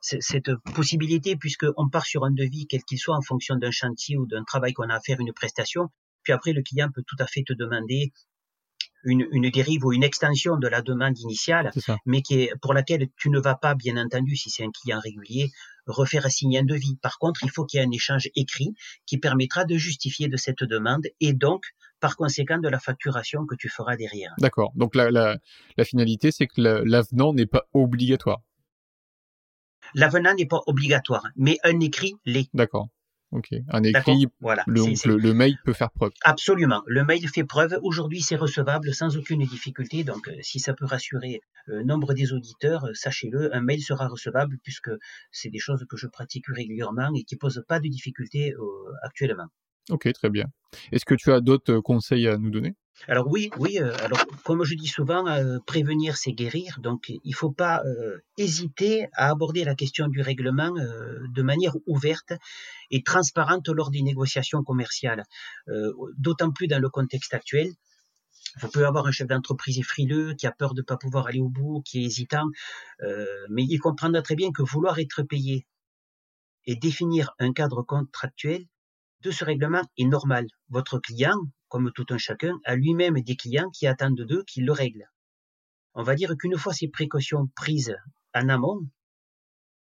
cette 0.00 0.50
possibilité 0.74 1.36
puisqu'on 1.36 1.88
part 1.88 2.06
sur 2.06 2.24
un 2.24 2.30
devis 2.30 2.66
quel 2.66 2.82
qu'il 2.84 2.98
soit 2.98 3.16
en 3.16 3.22
fonction 3.22 3.56
d'un 3.56 3.70
chantier 3.70 4.16
ou 4.16 4.26
d'un 4.26 4.44
travail 4.44 4.72
qu'on 4.72 4.88
a 4.88 4.96
à 4.96 5.00
faire, 5.00 5.20
une 5.20 5.32
prestation. 5.32 5.90
Puis 6.22 6.32
après, 6.32 6.52
le 6.52 6.62
client 6.62 6.88
peut 6.92 7.04
tout 7.06 7.16
à 7.20 7.26
fait 7.26 7.44
te 7.46 7.52
demander 7.52 8.12
une, 9.04 9.26
une, 9.30 9.50
dérive 9.50 9.84
ou 9.84 9.92
une 9.92 10.02
extension 10.02 10.56
de 10.56 10.66
la 10.66 10.82
demande 10.82 11.18
initiale, 11.18 11.70
mais 12.04 12.22
qui 12.22 12.42
est, 12.42 12.52
pour 12.60 12.74
laquelle 12.74 13.08
tu 13.16 13.30
ne 13.30 13.38
vas 13.38 13.54
pas, 13.54 13.74
bien 13.74 13.96
entendu, 13.96 14.36
si 14.36 14.50
c'est 14.50 14.64
un 14.64 14.70
client 14.70 14.98
régulier, 14.98 15.50
refaire 15.86 16.28
signer 16.30 16.58
un 16.58 16.64
devis. 16.64 16.96
Par 17.00 17.18
contre, 17.18 17.44
il 17.44 17.50
faut 17.50 17.64
qu'il 17.64 17.78
y 17.78 17.82
ait 17.82 17.86
un 17.86 17.90
échange 17.92 18.28
écrit 18.34 18.74
qui 19.06 19.18
permettra 19.18 19.64
de 19.64 19.76
justifier 19.76 20.28
de 20.28 20.36
cette 20.36 20.64
demande 20.64 21.06
et 21.20 21.32
donc, 21.32 21.64
par 22.00 22.16
conséquent, 22.16 22.58
de 22.58 22.68
la 22.68 22.78
facturation 22.78 23.46
que 23.46 23.54
tu 23.54 23.68
feras 23.68 23.96
derrière. 23.96 24.34
D'accord. 24.38 24.72
Donc 24.74 24.94
la, 24.94 25.10
la, 25.10 25.38
la 25.76 25.84
finalité, 25.84 26.30
c'est 26.30 26.46
que 26.46 26.60
l'avenant 26.60 27.32
n'est 27.32 27.46
pas 27.46 27.66
obligatoire. 27.72 28.40
L'avenant 29.94 30.34
n'est 30.34 30.46
pas 30.46 30.62
obligatoire, 30.66 31.26
mais 31.36 31.58
un 31.64 31.80
écrit 31.80 32.14
l'est. 32.24 32.50
D'accord. 32.54 32.88
Ok. 33.32 33.48
Un 33.68 33.82
écrit, 33.82 34.28
voilà. 34.40 34.62
Le, 34.66 35.16
le, 35.16 35.34
mail 35.34 35.58
peut 35.64 35.72
faire 35.72 35.90
preuve. 35.90 36.12
Absolument. 36.22 36.82
Le 36.86 37.04
mail 37.04 37.26
fait 37.28 37.44
preuve. 37.44 37.78
Aujourd'hui, 37.82 38.22
c'est 38.22 38.36
recevable 38.36 38.94
sans 38.94 39.16
aucune 39.16 39.44
difficulté. 39.44 40.04
Donc, 40.04 40.28
euh, 40.28 40.36
si 40.42 40.60
ça 40.60 40.74
peut 40.74 40.84
rassurer 40.84 41.40
euh, 41.68 41.82
nombre 41.82 42.14
des 42.14 42.32
auditeurs, 42.32 42.84
euh, 42.84 42.94
sachez-le, 42.94 43.54
un 43.54 43.60
mail 43.60 43.82
sera 43.82 44.06
recevable 44.06 44.58
puisque 44.62 44.90
c'est 45.32 45.50
des 45.50 45.58
choses 45.58 45.84
que 45.88 45.96
je 45.96 46.06
pratique 46.06 46.46
régulièrement 46.48 47.10
et 47.16 47.24
qui 47.24 47.36
posent 47.36 47.64
pas 47.66 47.80
de 47.80 47.88
difficultés 47.88 48.54
actuellement. 49.02 49.46
Ok, 49.90 50.12
très 50.12 50.30
bien. 50.30 50.46
Est-ce 50.92 51.04
que 51.04 51.14
tu 51.14 51.32
as 51.32 51.40
d'autres 51.40 51.78
conseils 51.80 52.26
à 52.26 52.36
nous 52.38 52.50
donner? 52.50 52.74
Alors 53.08 53.28
oui, 53.28 53.50
oui. 53.58 53.78
Euh, 53.78 53.94
alors 54.02 54.24
comme 54.42 54.64
je 54.64 54.74
dis 54.74 54.86
souvent, 54.86 55.26
euh, 55.28 55.58
prévenir 55.66 56.16
c'est 56.16 56.32
guérir. 56.32 56.78
Donc 56.80 57.12
il 57.22 57.34
faut 57.34 57.52
pas 57.52 57.82
euh, 57.84 58.18
hésiter 58.38 59.06
à 59.12 59.30
aborder 59.30 59.64
la 59.64 59.74
question 59.74 60.08
du 60.08 60.22
règlement 60.22 60.72
de 60.72 61.42
manière 61.42 61.74
ouverte 61.86 62.32
et 62.90 63.02
transparente 63.02 63.68
lors 63.68 63.90
des 63.90 64.02
négociations 64.02 64.62
commerciales. 64.62 65.24
D'autant 66.16 66.50
plus 66.50 66.66
dans 66.66 66.80
le 66.80 66.88
contexte 66.88 67.34
actuel. 67.34 67.72
Vous 68.60 68.68
pouvez 68.68 68.86
avoir 68.86 69.06
un 69.06 69.10
chef 69.10 69.26
d'entreprise 69.26 69.82
frileux 69.84 70.34
qui 70.34 70.46
a 70.46 70.52
peur 70.52 70.72
de 70.72 70.80
ne 70.80 70.84
pas 70.84 70.96
pouvoir 70.96 71.26
aller 71.26 71.40
au 71.40 71.48
bout, 71.48 71.82
qui 71.84 72.02
est 72.02 72.06
hésitant, 72.06 72.46
mais 73.50 73.64
il 73.64 73.78
comprendra 73.78 74.22
très 74.22 74.36
bien 74.36 74.50
que 74.52 74.62
vouloir 74.62 74.98
être 74.98 75.22
payé 75.22 75.66
et 76.64 76.76
définir 76.76 77.32
un 77.38 77.52
cadre 77.52 77.82
contractuel 77.82 78.66
de 79.22 79.30
ce 79.30 79.44
règlement 79.44 79.82
est 79.98 80.04
normal. 80.04 80.46
Votre 80.68 80.98
client, 80.98 81.38
comme 81.68 81.90
tout 81.92 82.06
un 82.10 82.18
chacun, 82.18 82.58
a 82.64 82.76
lui-même 82.76 83.20
des 83.20 83.36
clients 83.36 83.70
qui 83.70 83.86
attendent 83.86 84.20
d'eux 84.20 84.44
qu'il 84.44 84.64
le 84.64 84.72
règle. 84.72 85.10
On 85.94 86.02
va 86.02 86.14
dire 86.14 86.34
qu'une 86.38 86.58
fois 86.58 86.72
ces 86.72 86.88
précautions 86.88 87.48
prises 87.56 87.96
en 88.34 88.48
amont, 88.48 88.88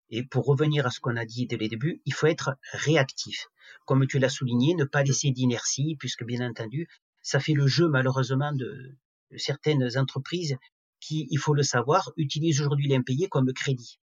et 0.08 0.22
pour 0.22 0.44
revenir 0.44 0.86
à 0.86 0.90
ce 0.90 1.00
qu'on 1.00 1.16
a 1.16 1.24
dit 1.24 1.46
dès 1.46 1.56
le 1.56 1.68
début, 1.68 2.00
il 2.04 2.14
faut 2.14 2.28
être 2.28 2.56
réactif. 2.72 3.48
Comme 3.86 4.06
tu 4.06 4.18
l'as 4.18 4.28
souligné, 4.28 4.74
ne 4.74 4.84
pas 4.84 5.02
laisser 5.02 5.32
d'inertie, 5.32 5.96
puisque 5.98 6.24
bien 6.24 6.48
entendu, 6.48 6.88
ça 7.22 7.40
fait 7.40 7.54
le 7.54 7.66
jeu 7.66 7.88
malheureusement 7.88 8.52
de, 8.52 8.96
certaines 9.36 9.98
entreprises 9.98 10.56
qui, 11.00 11.26
il 11.30 11.38
faut 11.38 11.54
le 11.54 11.64
savoir, 11.64 12.12
utilisent 12.16 12.60
aujourd'hui 12.60 12.88
l'impayé 12.88 13.28
comme 13.28 13.52
crédit. 13.52 13.98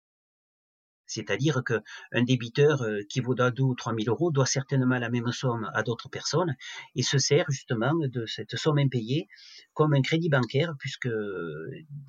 C'est-à-dire 1.12 1.62
qu'un 1.64 2.22
débiteur 2.22 2.83
euh, 2.83 3.01
qui 3.09 3.20
vaut 3.20 3.35
2 3.35 3.62
ou 3.62 3.75
3 3.75 3.94
000 3.94 4.05
euros 4.09 4.31
doit 4.31 4.46
certainement 4.46 4.98
la 4.98 5.11
même 5.11 5.31
somme 5.33 5.70
à 5.75 5.83
d'autres 5.83 6.09
personnes 6.09 6.55
et 6.94 7.03
se 7.03 7.18
sert 7.18 7.46
justement 7.51 7.92
de 7.94 8.27
cette 8.27 8.57
somme 8.57 8.79
impayée 8.79 9.29
comme 9.75 9.94
un 9.94 10.03
crédit 10.03 10.29
bancaire 10.29 10.75
puisque 10.79 11.09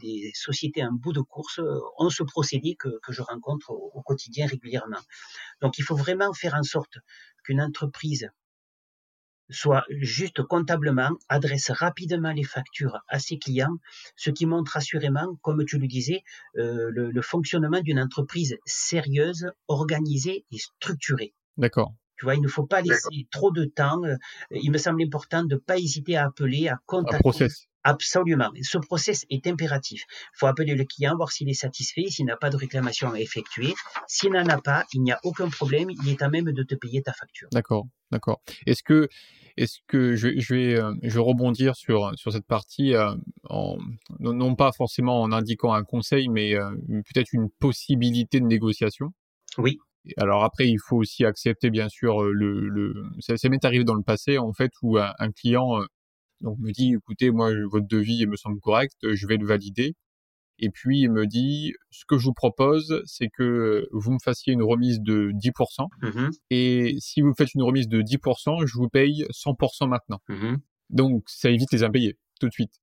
des 0.01 0.31
sociétés 0.33 0.83
en 0.83 0.91
bout 0.91 1.13
de 1.13 1.21
course 1.21 1.59
ont 1.97 2.09
ce 2.09 2.23
procédé 2.23 2.75
que, 2.75 2.89
je 3.09 3.21
rencontre 3.21 3.71
au 3.71 4.01
quotidien 4.01 4.47
régulièrement. 4.47 5.03
Donc 5.61 5.77
il 5.77 5.83
faut 5.83 5.95
vraiment 5.95 6.33
faire 6.33 6.55
en 6.55 6.63
sorte 6.63 6.97
qu'une 7.43 7.61
entreprise 7.61 8.29
soit 9.49 9.83
juste 9.89 10.41
comptablement, 10.43 11.11
adresse 11.29 11.71
rapidement 11.71 12.31
les 12.31 12.43
factures 12.43 12.99
à 13.07 13.19
ses 13.19 13.37
clients, 13.37 13.77
ce 14.15 14.29
qui 14.29 14.45
montre 14.45 14.77
assurément, 14.77 15.37
comme 15.41 15.65
tu 15.65 15.77
le 15.77 15.87
disais, 15.87 16.23
euh, 16.57 16.89
le, 16.91 17.21
fonctionnement 17.21 17.81
d'une 17.81 17.99
entreprise 17.99 18.57
sérieuse, 18.65 19.51
organisée 19.67 20.45
et 20.51 20.57
structurée. 20.57 21.33
D'accord. 21.57 21.93
Tu 22.17 22.25
vois, 22.25 22.35
il 22.35 22.41
ne 22.41 22.47
faut 22.47 22.65
pas 22.65 22.81
laisser 22.81 23.27
trop 23.31 23.51
de 23.51 23.65
temps. 23.65 24.01
Il 24.51 24.71
me 24.71 24.77
semble 24.77 25.01
important 25.03 25.43
de 25.43 25.55
ne 25.55 25.59
pas 25.59 25.77
hésiter 25.77 26.15
à 26.15 26.25
appeler, 26.25 26.67
à 26.67 26.79
contacter. 26.85 27.17
Un 27.17 27.19
process. 27.19 27.67
Absolument. 27.85 28.49
Ce 28.61 28.77
process 28.77 29.25
est 29.29 29.45
impératif. 29.45 30.03
Il 30.07 30.37
faut 30.39 30.47
appeler 30.47 30.73
le 30.73 30.85
client, 30.85 31.15
voir 31.17 31.31
s'il 31.31 31.49
est 31.49 31.53
satisfait, 31.53 32.05
s'il 32.07 32.25
n'a 32.25 32.37
pas 32.37 32.49
de 32.49 32.55
réclamation 32.55 33.11
à 33.11 33.19
effectuer. 33.19 33.73
S'il 34.07 34.31
n'en 34.31 34.47
a 34.47 34.61
pas, 34.61 34.85
il 34.93 35.01
n'y 35.01 35.11
a 35.11 35.19
aucun 35.23 35.49
problème. 35.49 35.89
Il 35.89 36.09
est 36.09 36.21
à 36.21 36.29
même 36.29 36.45
de 36.45 36.63
te 36.63 36.75
payer 36.75 37.01
ta 37.01 37.11
facture. 37.11 37.49
D'accord, 37.51 37.85
d'accord. 38.09 38.41
Est-ce 38.65 38.83
que 38.83 39.09
est-ce 39.57 39.79
que 39.85 40.15
je, 40.15 40.39
je, 40.39 40.55
vais, 40.55 40.79
euh, 40.79 40.93
je 41.03 41.13
vais 41.13 41.19
rebondir 41.19 41.75
sur, 41.75 42.11
sur 42.15 42.31
cette 42.31 42.47
partie, 42.47 42.95
euh, 42.95 43.13
en, 43.49 43.77
non 44.19 44.55
pas 44.55 44.71
forcément 44.71 45.21
en 45.21 45.31
indiquant 45.31 45.73
un 45.73 45.83
conseil, 45.83 46.27
mais 46.27 46.55
euh, 46.55 46.71
peut-être 46.87 47.33
une 47.33 47.49
possibilité 47.59 48.39
de 48.39 48.45
négociation? 48.45 49.13
Oui. 49.59 49.77
Alors 50.17 50.43
après, 50.43 50.67
il 50.67 50.79
faut 50.79 50.97
aussi 50.97 51.25
accepter, 51.25 51.69
bien 51.69 51.89
sûr, 51.89 52.23
le, 52.23 52.67
le... 52.67 52.93
ça, 53.19 53.49
m'est 53.49 53.63
arrivé 53.63 53.83
dans 53.83 53.95
le 53.95 54.03
passé, 54.03 54.37
en 54.37 54.53
fait, 54.53 54.71
où 54.81 54.97
un, 54.97 55.13
un 55.17 55.31
client 55.31 55.79
donc 56.43 56.59
me 56.59 56.71
dit, 56.71 56.93
écoutez, 56.93 57.31
moi, 57.31 57.51
votre 57.71 57.87
devis 57.87 58.27
me 58.27 58.35
semble 58.35 58.59
correct, 58.59 58.93
je 59.01 59.27
vais 59.27 59.37
le 59.37 59.47
valider. 59.47 59.95
Et 60.59 60.69
puis 60.69 61.01
il 61.01 61.11
me 61.11 61.25
dit, 61.25 61.73
ce 61.89 62.05
que 62.05 62.17
je 62.17 62.25
vous 62.25 62.33
propose, 62.33 63.01
c'est 63.05 63.29
que 63.29 63.87
vous 63.91 64.11
me 64.11 64.19
fassiez 64.23 64.53
une 64.53 64.61
remise 64.61 65.01
de 65.01 65.31
10%. 65.31 65.87
Mmh 66.01 66.29
Et 66.51 66.95
si 66.99 67.21
vous 67.21 67.33
faites 67.35 67.53
une 67.55 67.63
remise 67.63 67.87
de 67.87 68.01
10%, 68.01 68.67
je 68.67 68.77
vous 68.77 68.87
paye 68.87 69.25
100% 69.31 69.87
maintenant. 69.87 70.19
Mmh 70.29 70.57
Donc 70.91 71.23
ça 71.27 71.49
évite 71.49 71.71
les 71.71 71.83
impayés 71.83 72.17
tout 72.39 72.47
de 72.47 72.53
suite. 72.53 72.73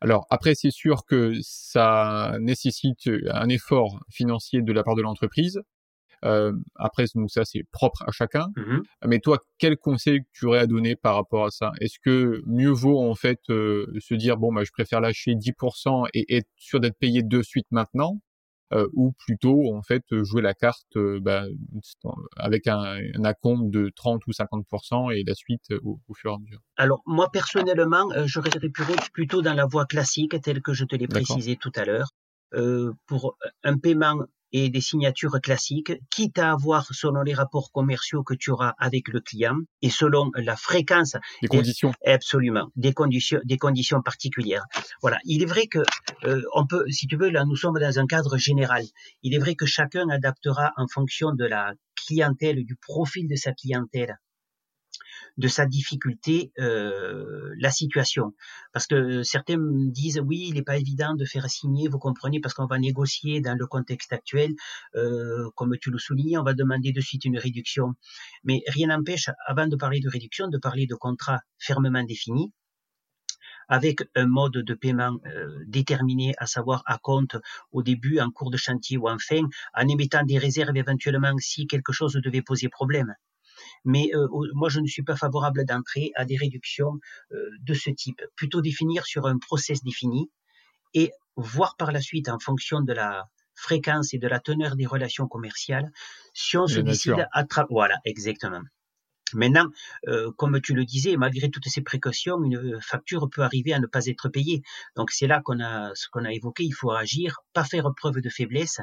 Alors 0.00 0.26
après, 0.28 0.54
c'est 0.54 0.70
sûr 0.70 1.04
que 1.06 1.32
ça 1.40 2.36
nécessite 2.40 3.08
un 3.30 3.48
effort 3.48 4.04
financier 4.10 4.60
de 4.60 4.72
la 4.72 4.82
part 4.82 4.94
de 4.94 5.02
l'entreprise. 5.02 5.60
Euh, 6.24 6.52
après, 6.74 7.04
donc 7.14 7.30
ça, 7.30 7.44
c'est 7.44 7.64
propre 7.70 8.02
à 8.06 8.12
chacun. 8.12 8.48
Mmh 8.56 8.80
Mais 9.06 9.20
toi, 9.20 9.38
quel 9.58 9.76
conseil 9.76 10.20
tu 10.32 10.46
aurais 10.46 10.60
à 10.60 10.66
donner 10.66 10.96
par 10.96 11.14
rapport 11.14 11.46
à 11.46 11.50
ça? 11.50 11.72
Est-ce 11.80 11.98
que 12.00 12.42
mieux 12.46 12.70
vaut 12.70 12.98
en 12.98 13.14
fait 13.14 13.40
euh, 13.50 13.86
se 14.00 14.14
dire 14.14 14.36
bon, 14.36 14.52
bah, 14.52 14.64
je 14.64 14.72
préfère 14.72 15.00
lâcher 15.00 15.34
10% 15.34 16.08
et 16.14 16.36
être 16.36 16.48
sûr 16.56 16.80
d'être 16.80 16.98
payé 16.98 17.22
de 17.22 17.42
suite 17.42 17.66
maintenant, 17.70 18.20
euh, 18.72 18.88
ou 18.94 19.12
plutôt 19.12 19.74
en 19.74 19.82
fait 19.82 20.02
jouer 20.10 20.42
la 20.42 20.54
carte 20.54 20.98
bah, 21.20 21.44
avec 22.36 22.66
un, 22.66 22.98
un 23.14 23.24
acompte 23.24 23.70
de 23.70 23.90
30 23.94 24.26
ou 24.26 24.32
50% 24.32 25.14
et 25.14 25.22
la 25.24 25.34
suite 25.34 25.72
au, 25.82 26.00
fur 26.14 26.32
et 26.32 26.34
à 26.34 26.38
mesure? 26.38 26.60
Alors 26.76 27.02
moi 27.06 27.30
personnellement, 27.30 28.08
j'aurais 28.26 28.50
répondu 28.50 29.10
plutôt 29.12 29.40
dans 29.40 29.54
la 29.54 29.66
voie 29.66 29.86
classique 29.86 30.40
telle 30.42 30.62
que 30.62 30.72
je 30.72 30.84
te 30.84 30.96
l'ai 30.96 31.08
précisé 31.08 31.56
tout 31.56 31.72
à 31.76 31.84
l'heure. 31.84 32.10
pour 33.06 33.36
un 33.62 33.78
paiement 33.78 34.26
et 34.52 34.70
des 34.70 34.80
signatures 34.80 35.40
classiques, 35.42 35.92
quitte 36.10 36.38
à 36.38 36.52
avoir 36.52 36.86
selon 36.92 37.22
les 37.22 37.34
rapports 37.34 37.70
commerciaux 37.72 38.22
que 38.22 38.34
tu 38.34 38.50
auras 38.50 38.74
avec 38.78 39.08
le 39.08 39.20
client 39.20 39.56
et 39.82 39.90
selon 39.90 40.30
la 40.34 40.56
fréquence. 40.56 41.16
Des 41.42 41.48
conditions. 41.48 41.92
Absolument, 42.04 42.68
des 42.76 42.92
conditions, 42.92 43.40
des 43.44 43.58
conditions 43.58 44.02
particulières. 44.02 44.64
Voilà. 45.02 45.18
Il 45.24 45.42
est 45.42 45.46
vrai 45.46 45.66
que 45.66 45.80
euh, 46.24 46.42
on 46.54 46.66
peut, 46.66 46.84
si 46.90 47.06
tu 47.06 47.16
veux, 47.16 47.30
là 47.30 47.44
nous 47.44 47.56
sommes 47.56 47.78
dans 47.78 47.98
un 47.98 48.06
cadre 48.06 48.36
général. 48.36 48.84
Il 49.22 49.34
est 49.34 49.38
vrai 49.38 49.54
que 49.54 49.66
chacun 49.66 50.08
adaptera 50.08 50.72
en 50.76 50.86
fonction 50.88 51.32
de 51.32 51.44
la 51.44 51.72
clientèle, 51.94 52.64
du 52.64 52.76
profil 52.76 53.28
de 53.28 53.36
sa 53.36 53.52
clientèle, 53.52 54.16
de 55.38 55.48
sa 55.48 55.66
difficulté 55.66 56.52
euh, 56.58 57.54
la 57.58 57.70
situation. 57.70 58.34
Parce 58.72 58.86
que 58.86 59.22
certains 59.22 59.56
me 59.56 59.90
disent 59.90 60.20
oui, 60.24 60.46
il 60.48 60.54
n'est 60.54 60.62
pas 60.62 60.76
évident 60.76 61.14
de 61.14 61.24
faire 61.24 61.48
signer, 61.48 61.88
vous 61.88 61.98
comprenez, 61.98 62.40
parce 62.40 62.54
qu'on 62.54 62.66
va 62.66 62.78
négocier 62.78 63.40
dans 63.40 63.56
le 63.56 63.66
contexte 63.66 64.12
actuel, 64.12 64.52
euh, 64.96 65.48
comme 65.54 65.76
tu 65.80 65.90
le 65.90 65.98
soulignes, 65.98 66.38
on 66.38 66.42
va 66.42 66.54
demander 66.54 66.92
de 66.92 67.00
suite 67.00 67.24
une 67.24 67.38
réduction. 67.38 67.94
Mais 68.44 68.62
rien 68.66 68.88
n'empêche, 68.88 69.30
avant 69.46 69.68
de 69.68 69.76
parler 69.76 70.00
de 70.00 70.08
réduction, 70.08 70.48
de 70.48 70.58
parler 70.58 70.86
de 70.86 70.94
contrat 70.94 71.40
fermement 71.58 72.02
défini 72.02 72.52
avec 73.68 74.00
un 74.14 74.26
mode 74.26 74.52
de 74.52 74.74
paiement 74.74 75.18
euh, 75.26 75.62
déterminé, 75.66 76.32
à 76.38 76.46
savoir 76.46 76.82
à 76.86 76.98
compte 76.98 77.36
au 77.70 77.82
début, 77.82 78.18
en 78.18 78.30
cours 78.30 78.50
de 78.50 78.56
chantier 78.56 78.96
ou 78.96 79.08
en 79.08 79.18
fin, 79.18 79.42
en 79.74 79.88
émettant 79.88 80.24
des 80.24 80.38
réserves 80.38 80.76
éventuellement 80.76 81.34
si 81.38 81.66
quelque 81.66 81.92
chose 81.92 82.14
devait 82.14 82.42
poser 82.42 82.68
problème. 82.68 83.14
Mais 83.84 84.10
euh, 84.14 84.28
moi, 84.54 84.68
je 84.68 84.80
ne 84.80 84.86
suis 84.86 85.02
pas 85.02 85.16
favorable 85.16 85.64
d'entrer 85.64 86.12
à 86.16 86.24
des 86.24 86.36
réductions 86.36 86.98
euh, 87.32 87.36
de 87.60 87.74
ce 87.74 87.90
type. 87.90 88.20
Plutôt 88.36 88.60
définir 88.60 89.06
sur 89.06 89.26
un 89.26 89.38
process 89.38 89.82
défini 89.82 90.30
et 90.94 91.12
voir 91.36 91.76
par 91.76 91.92
la 91.92 92.00
suite, 92.00 92.28
en 92.28 92.38
fonction 92.38 92.80
de 92.80 92.92
la 92.92 93.26
fréquence 93.54 94.14
et 94.14 94.18
de 94.18 94.28
la 94.28 94.40
teneur 94.40 94.76
des 94.76 94.86
relations 94.86 95.26
commerciales, 95.26 95.90
si 96.32 96.56
on 96.56 96.66
se 96.66 96.80
décide 96.80 97.26
à... 97.32 97.44
Voilà, 97.70 97.98
exactement. 98.04 98.62
Maintenant, 99.34 99.66
euh, 100.06 100.30
comme 100.32 100.60
tu 100.60 100.74
le 100.74 100.84
disais, 100.84 101.16
malgré 101.16 101.50
toutes 101.50 101.68
ces 101.68 101.82
précautions, 101.82 102.42
une 102.42 102.80
facture 102.80 103.28
peut 103.30 103.42
arriver 103.42 103.72
à 103.72 103.80
ne 103.80 103.86
pas 103.86 104.06
être 104.06 104.28
payée. 104.28 104.62
Donc 104.96 105.10
c'est 105.10 105.26
là 105.26 105.40
qu'on 105.42 105.60
a 105.60 105.94
ce 105.94 106.08
qu'on 106.08 106.24
a 106.24 106.32
évoqué. 106.32 106.64
Il 106.64 106.72
faut 106.72 106.90
agir, 106.92 107.40
pas 107.52 107.64
faire 107.64 107.92
preuve 107.96 108.20
de 108.20 108.28
faiblesse, 108.28 108.80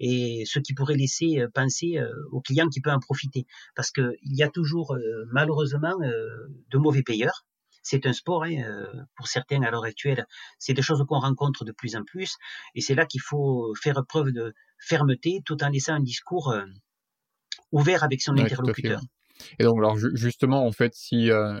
et 0.00 0.44
ce 0.46 0.58
qui 0.58 0.74
pourrait 0.74 0.96
laisser 0.96 1.40
euh, 1.40 1.48
penser 1.52 1.98
euh, 1.98 2.10
au 2.32 2.40
client 2.40 2.68
qui 2.68 2.80
peut 2.80 2.90
en 2.90 3.00
profiter, 3.00 3.46
parce 3.74 3.90
qu'il 3.90 4.16
y 4.22 4.42
a 4.42 4.48
toujours 4.48 4.96
malheureusement 5.32 5.94
de 5.98 6.78
mauvais 6.78 7.02
payeurs. 7.02 7.44
C'est 7.82 8.06
un 8.06 8.12
sport, 8.12 8.44
hein, 8.44 8.62
pour 9.16 9.28
certains 9.28 9.62
à 9.62 9.70
l'heure 9.70 9.84
actuelle. 9.84 10.26
C'est 10.58 10.72
des 10.72 10.82
choses 10.82 11.04
qu'on 11.06 11.18
rencontre 11.18 11.64
de 11.64 11.72
plus 11.72 11.96
en 11.96 12.04
plus, 12.04 12.36
et 12.74 12.80
c'est 12.80 12.94
là 12.94 13.04
qu'il 13.06 13.20
faut 13.20 13.74
faire 13.74 14.02
preuve 14.06 14.32
de 14.32 14.54
fermeté, 14.78 15.42
tout 15.44 15.62
en 15.62 15.68
laissant 15.68 15.94
un 15.94 16.00
discours 16.00 16.54
ouvert 17.72 18.04
avec 18.04 18.22
son 18.22 18.38
interlocuteur. 18.38 19.00
Et 19.58 19.64
donc, 19.64 19.78
alors 19.78 19.96
justement, 19.96 20.66
en 20.66 20.72
fait, 20.72 20.94
si 20.94 21.30
euh, 21.30 21.60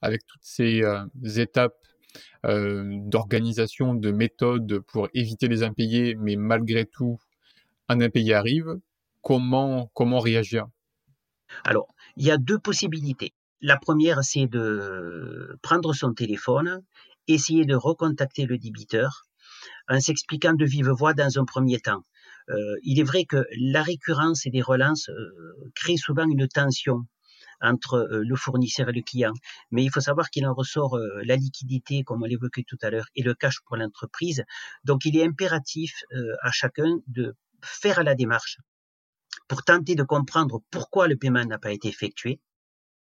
avec 0.00 0.26
toutes 0.26 0.44
ces 0.44 0.82
euh, 0.82 1.04
étapes 1.36 1.76
euh, 2.44 2.84
d'organisation, 3.04 3.94
de 3.94 4.10
méthode 4.10 4.80
pour 4.80 5.08
éviter 5.14 5.48
les 5.48 5.62
impayés, 5.62 6.14
mais 6.16 6.36
malgré 6.36 6.84
tout, 6.84 7.18
un 7.88 8.00
impayé 8.00 8.34
arrive, 8.34 8.78
comment 9.22 9.90
réagir? 9.94 10.66
Alors, 11.64 11.88
il 12.16 12.26
y 12.26 12.30
a 12.30 12.38
deux 12.38 12.58
possibilités. 12.58 13.32
La 13.60 13.76
première, 13.76 14.24
c'est 14.24 14.46
de 14.46 15.56
prendre 15.62 15.94
son 15.94 16.12
téléphone, 16.12 16.82
essayer 17.28 17.64
de 17.64 17.74
recontacter 17.74 18.46
le 18.46 18.58
débiteur 18.58 19.26
en 19.88 20.00
s'expliquant 20.00 20.54
de 20.54 20.64
vive 20.64 20.90
voix 20.90 21.14
dans 21.14 21.38
un 21.38 21.44
premier 21.44 21.78
temps. 21.78 22.04
Euh, 22.50 22.76
il 22.82 23.00
est 23.00 23.04
vrai 23.04 23.24
que 23.24 23.44
la 23.58 23.82
récurrence 23.82 24.46
et 24.46 24.50
des 24.50 24.62
relances 24.62 25.08
euh, 25.08 25.70
créent 25.74 25.96
souvent 25.96 26.28
une 26.28 26.48
tension 26.48 27.06
entre 27.60 27.94
euh, 27.94 28.22
le 28.24 28.36
fournisseur 28.36 28.88
et 28.88 28.92
le 28.92 29.02
client. 29.02 29.32
Mais 29.70 29.84
il 29.84 29.90
faut 29.90 30.00
savoir 30.00 30.30
qu'il 30.30 30.46
en 30.46 30.54
ressort 30.54 30.98
la 31.24 31.36
liquidité, 31.36 32.02
comme 32.02 32.22
on 32.22 32.26
l'évoquait 32.26 32.64
tout 32.66 32.78
à 32.82 32.90
l'heure, 32.90 33.06
et 33.14 33.22
le 33.22 33.34
cash 33.34 33.60
pour 33.66 33.76
l'entreprise. 33.76 34.44
Donc 34.84 35.04
il 35.04 35.16
est 35.16 35.24
impératif 35.24 36.04
à 36.42 36.50
chacun 36.50 36.98
de 37.06 37.34
faire 37.62 38.02
la 38.02 38.14
démarche 38.14 38.58
pour 39.48 39.62
tenter 39.64 39.94
de 39.94 40.02
comprendre 40.02 40.62
pourquoi 40.70 41.08
le 41.08 41.16
paiement 41.16 41.44
n'a 41.44 41.58
pas 41.58 41.72
été 41.72 41.88
effectué. 41.88 42.40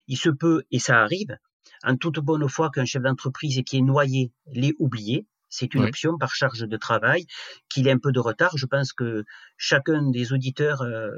Il 0.08 0.18
se 0.18 0.30
peut, 0.30 0.64
et 0.72 0.80
ça 0.80 1.02
arrive, 1.02 1.38
en 1.84 1.98
toute 1.98 2.20
bonne 2.20 2.48
foi 2.48 2.70
qu'un 2.70 2.86
chef 2.86 3.04
d'entreprise 3.04 3.62
qui 3.66 3.78
est 3.78 3.82
noyé 3.82 4.32
l'ait 4.54 4.74
oublié, 4.80 5.28
c'est 5.50 5.74
une 5.74 5.86
option 5.86 6.18
par 6.18 6.34
charge 6.34 6.60
de 6.60 6.78
travail, 6.78 7.26
qu'il 7.70 7.88
ait 7.88 7.92
un 7.92 8.00
peu 8.00 8.12
de 8.12 8.20
retard. 8.20 8.58
Je 8.58 8.66
pense 8.66 8.94
que 8.94 9.24
chacun 9.58 10.10
des 10.10 10.34
auditeurs 10.34 10.82
euh, 10.82 11.10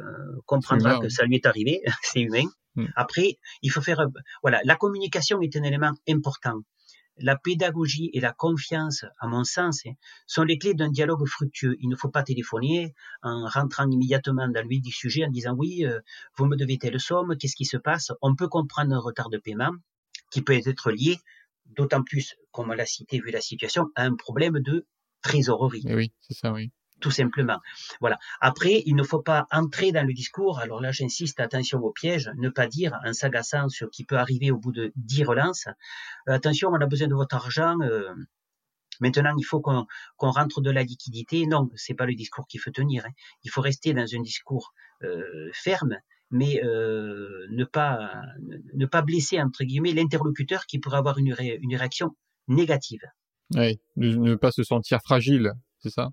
comprendra 0.45 0.99
que 0.99 1.09
ça 1.09 1.25
lui 1.25 1.35
est 1.35 1.45
arrivé, 1.45 1.81
c'est 2.03 2.21
humain. 2.21 2.45
Mm. 2.75 2.85
Après, 2.95 3.39
il 3.61 3.71
faut 3.71 3.81
faire, 3.81 4.05
voilà, 4.41 4.61
la 4.63 4.75
communication 4.75 5.41
est 5.41 5.55
un 5.55 5.63
élément 5.63 5.91
important. 6.07 6.59
La 7.21 7.35
pédagogie 7.35 8.09
et 8.13 8.21
la 8.21 8.31
confiance, 8.31 9.03
à 9.19 9.27
mon 9.27 9.43
sens, 9.43 9.81
hein, 9.85 9.91
sont 10.25 10.43
les 10.43 10.57
clés 10.57 10.73
d'un 10.73 10.89
dialogue 10.89 11.27
fructueux. 11.27 11.75
Il 11.81 11.89
ne 11.89 11.95
faut 11.97 12.09
pas 12.09 12.23
téléphoner 12.23 12.93
en 13.23 13.45
rentrant 13.45 13.89
immédiatement 13.89 14.47
dans 14.47 14.65
le 14.65 14.79
du 14.79 14.91
sujet 14.91 15.25
en 15.25 15.29
disant 15.29 15.53
oui, 15.57 15.85
euh, 15.85 15.99
vous 16.37 16.45
me 16.45 16.55
devez 16.55 16.77
telle 16.77 16.99
somme, 16.99 17.35
qu'est-ce 17.37 17.57
qui 17.57 17.65
se 17.65 17.75
passe? 17.75 18.11
On 18.21 18.35
peut 18.35 18.47
comprendre 18.47 18.93
un 18.93 18.99
retard 18.99 19.29
de 19.29 19.37
paiement 19.37 19.73
qui 20.31 20.41
peut 20.41 20.53
être 20.53 20.91
lié 20.91 21.17
d'autant 21.69 22.03
plus, 22.03 22.35
comme 22.51 22.69
on 22.69 22.73
l'a 22.73 22.85
cité, 22.85 23.19
vu 23.19 23.31
la 23.31 23.41
situation, 23.41 23.87
à 23.95 24.03
un 24.03 24.15
problème 24.15 24.59
de 24.59 24.85
trésorerie. 25.21 25.83
Eh 25.87 25.95
oui, 25.95 26.13
c'est 26.21 26.33
ça, 26.33 26.51
oui. 26.51 26.71
Tout 26.99 27.11
simplement. 27.11 27.59
Voilà. 28.01 28.19
Après, 28.41 28.83
il 28.85 28.95
ne 28.95 29.03
faut 29.03 29.21
pas 29.21 29.47
entrer 29.51 29.93
dans 29.93 30.05
le 30.05 30.13
discours. 30.13 30.59
Alors 30.59 30.81
là, 30.81 30.91
j'insiste, 30.91 31.39
attention 31.39 31.79
au 31.79 31.91
piège. 31.91 32.29
Ne 32.37 32.49
pas 32.49 32.67
dire 32.67 32.97
en 33.05 33.13
s'agaçant 33.13 33.69
ce 33.69 33.85
qui 33.85 34.03
peut 34.03 34.17
arriver 34.17 34.51
au 34.51 34.57
bout 34.57 34.73
de 34.73 34.91
dix 34.97 35.23
relances. 35.23 35.67
Euh, 36.27 36.33
attention, 36.33 36.69
on 36.69 36.81
a 36.81 36.85
besoin 36.85 37.07
de 37.07 37.15
votre 37.15 37.35
argent. 37.35 37.79
Euh, 37.81 38.13
maintenant, 38.99 39.33
il 39.37 39.43
faut 39.43 39.61
qu'on 39.61 39.85
rentre 40.19 40.59
de 40.59 40.71
la 40.71 40.83
liquidité. 40.83 41.45
Non, 41.45 41.69
c'est 41.75 41.93
pas 41.93 42.05
le 42.05 42.15
discours 42.15 42.47
qu'il 42.47 42.59
faut 42.59 42.71
tenir. 42.71 43.05
Hein. 43.05 43.11
Il 43.43 43.49
faut 43.49 43.61
rester 43.61 43.93
dans 43.93 44.13
un 44.13 44.21
discours 44.21 44.73
euh, 45.03 45.49
ferme 45.53 45.97
mais 46.31 46.63
euh, 46.63 47.47
ne 47.49 47.63
pas 47.65 48.11
ne 48.73 48.85
pas 48.85 49.01
blesser 49.01 49.41
entre 49.41 49.63
guillemets 49.63 49.93
l'interlocuteur 49.93 50.65
qui 50.65 50.79
pourrait 50.79 50.97
avoir 50.97 51.17
une, 51.17 51.35
une 51.39 51.75
réaction 51.75 52.15
négative. 52.47 53.01
Oui, 53.55 53.79
ne, 53.95 54.35
pas 54.35 54.51
se 54.51 54.63
sentir 54.63 54.99
fragile, 55.01 55.53
c'est 55.79 55.89
ça? 55.89 56.09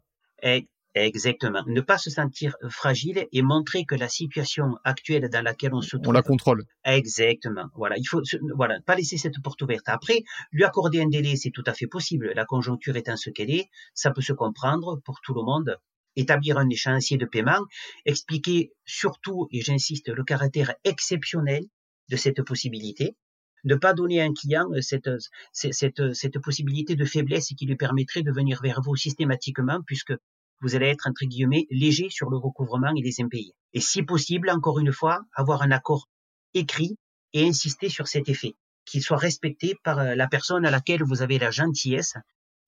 Exactement. 0.96 1.62
Ne 1.66 1.82
pas 1.82 1.98
se 1.98 2.08
sentir 2.08 2.56
fragile 2.70 3.26
et 3.30 3.42
montrer 3.42 3.84
que 3.84 3.94
la 3.94 4.08
situation 4.08 4.78
actuelle 4.82 5.28
dans 5.28 5.42
laquelle 5.42 5.74
on 5.74 5.82
se 5.82 5.98
trouve. 5.98 6.08
On 6.08 6.12
la 6.12 6.22
contrôle. 6.22 6.64
Exactement. 6.86 7.66
Voilà. 7.74 7.98
Il 7.98 8.06
faut, 8.06 8.22
voilà, 8.54 8.80
pas 8.80 8.94
laisser 8.94 9.18
cette 9.18 9.42
porte 9.42 9.60
ouverte. 9.60 9.84
Après, 9.88 10.22
lui 10.52 10.64
accorder 10.64 11.02
un 11.02 11.08
délai, 11.08 11.36
c'est 11.36 11.50
tout 11.50 11.64
à 11.66 11.74
fait 11.74 11.86
possible. 11.86 12.32
La 12.34 12.46
conjoncture 12.46 12.96
étant 12.96 13.18
ce 13.18 13.28
qu'elle 13.28 13.50
est, 13.50 13.68
ça 13.92 14.10
peut 14.10 14.22
se 14.22 14.32
comprendre 14.32 14.98
pour 15.04 15.20
tout 15.20 15.34
le 15.34 15.42
monde 15.42 15.76
établir 16.16 16.58
un 16.58 16.68
échéancier 16.68 17.18
de 17.18 17.26
paiement, 17.26 17.64
expliquer 18.04 18.72
surtout, 18.84 19.48
et 19.52 19.60
j'insiste, 19.60 20.08
le 20.08 20.24
caractère 20.24 20.74
exceptionnel 20.84 21.64
de 22.08 22.16
cette 22.16 22.42
possibilité, 22.42 23.16
ne 23.64 23.74
pas 23.74 23.94
donner 23.94 24.20
à 24.20 24.24
un 24.24 24.32
client 24.32 24.66
cette, 24.80 25.10
cette, 25.52 26.14
cette 26.14 26.38
possibilité 26.38 26.94
de 26.94 27.04
faiblesse 27.04 27.48
qui 27.56 27.66
lui 27.66 27.76
permettrait 27.76 28.22
de 28.22 28.32
venir 28.32 28.60
vers 28.62 28.80
vous 28.80 28.96
systématiquement 28.96 29.80
puisque 29.86 30.14
vous 30.62 30.74
allez 30.74 30.86
être, 30.86 31.06
entre 31.08 31.26
guillemets, 31.26 31.66
léger 31.70 32.08
sur 32.08 32.30
le 32.30 32.38
recouvrement 32.38 32.92
et 32.96 33.02
les 33.02 33.20
impayés. 33.20 33.52
Et 33.74 33.80
si 33.80 34.02
possible, 34.02 34.50
encore 34.50 34.78
une 34.78 34.92
fois, 34.92 35.20
avoir 35.34 35.62
un 35.62 35.70
accord 35.70 36.08
écrit 36.54 36.96
et 37.32 37.46
insister 37.46 37.88
sur 37.88 38.08
cet 38.08 38.28
effet, 38.28 38.54
qu'il 38.86 39.02
soit 39.02 39.18
respecté 39.18 39.74
par 39.84 40.02
la 40.02 40.28
personne 40.28 40.64
à 40.64 40.70
laquelle 40.70 41.02
vous 41.02 41.20
avez 41.22 41.38
la 41.38 41.50
gentillesse 41.50 42.14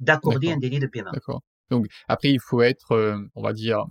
d'accorder 0.01 0.53
un 0.53 0.59
délai 0.59 0.81
de 0.81 0.87
paiement. 0.87 1.13
D'accord. 1.13 1.43
Donc 1.71 1.87
après, 2.09 2.31
il 2.31 2.41
faut 2.41 2.63
être, 2.63 2.93
euh, 2.93 3.19
on 3.35 3.43
va 3.43 3.53
dire, 3.53 3.87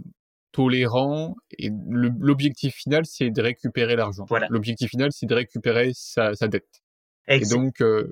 tolérant 0.51 1.35
et 1.57 1.69
l'objectif 1.89 2.75
final, 2.75 3.05
c'est 3.05 3.29
de 3.29 3.41
récupérer 3.41 3.95
l'argent. 3.95 4.25
Voilà. 4.27 4.47
L'objectif 4.49 4.89
final, 4.89 5.11
c'est 5.11 5.27
de 5.27 5.35
récupérer 5.35 5.91
sa, 5.93 6.33
sa 6.35 6.47
dette. 6.47 6.81
Et 7.27 7.45
donc, 7.45 7.81
euh, 7.81 8.11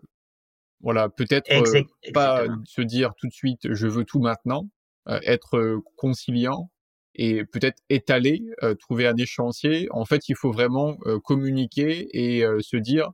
voilà, 0.82 1.10
peut-être 1.10 1.52
euh, 1.52 1.84
pas 2.14 2.46
se 2.66 2.82
dire 2.82 3.14
tout 3.18 3.28
de 3.28 3.34
suite, 3.34 3.74
je 3.74 3.88
veux 3.88 4.04
tout 4.04 4.20
maintenant, 4.20 4.68
être 5.08 5.82
conciliant 5.96 6.72
et 7.14 7.46
peut-être 7.46 7.82
étaler, 7.90 8.42
trouver 8.80 9.08
un 9.08 9.16
échéancier. 9.16 9.88
En 9.92 10.04
fait, 10.04 10.28
il 10.28 10.36
faut 10.36 10.52
vraiment 10.52 10.98
communiquer 11.24 12.10
et 12.12 12.44
se 12.60 12.76
dire, 12.76 13.12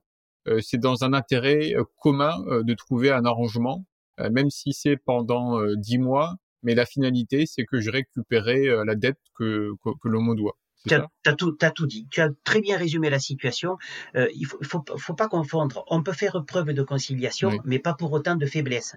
c'est 0.62 0.80
dans 0.80 1.04
un 1.04 1.14
intérêt 1.14 1.76
commun 1.98 2.34
de 2.64 2.74
trouver 2.74 3.12
un 3.12 3.26
arrangement 3.26 3.86
euh, 3.86 3.91
même 4.30 4.50
si 4.50 4.74
c'est 4.74 4.98
pendant 4.98 5.60
euh, 5.60 5.76
dix 5.78 5.98
mois, 5.98 6.36
mais 6.64 6.76
la 6.76 6.86
finalité, 6.86 7.46
c'est 7.46 7.66
que 7.66 7.80
je 7.80 7.90
récupérais 7.90 8.68
euh, 8.68 8.86
la 8.86 8.96
dette 8.96 9.20
que, 9.38 9.72
que, 9.84 10.08
l'on 10.08 10.22
me 10.22 10.36
doit. 10.36 10.58
Tu 10.88 10.96
as, 10.96 11.36
tout, 11.36 11.58
tout 11.76 11.86
dit. 11.86 12.08
Tu 12.10 12.22
as 12.22 12.30
très 12.44 12.60
bien 12.60 12.78
résumé 12.78 13.10
la 13.12 13.20
situation. 13.20 13.78
il 14.16 14.46
faut, 14.46 14.58
faut, 14.64 14.84
faut, 14.98 15.14
pas 15.14 15.28
confondre. 15.28 15.84
On 15.88 16.02
peut 16.02 16.14
faire 16.14 16.44
preuve 16.44 16.74
de 16.74 16.82
conciliation, 16.82 17.52
mais 17.66 17.78
pas 17.78 17.94
pour 17.94 18.12
autant 18.12 18.36
de 18.36 18.48
faiblesse. 18.48 18.96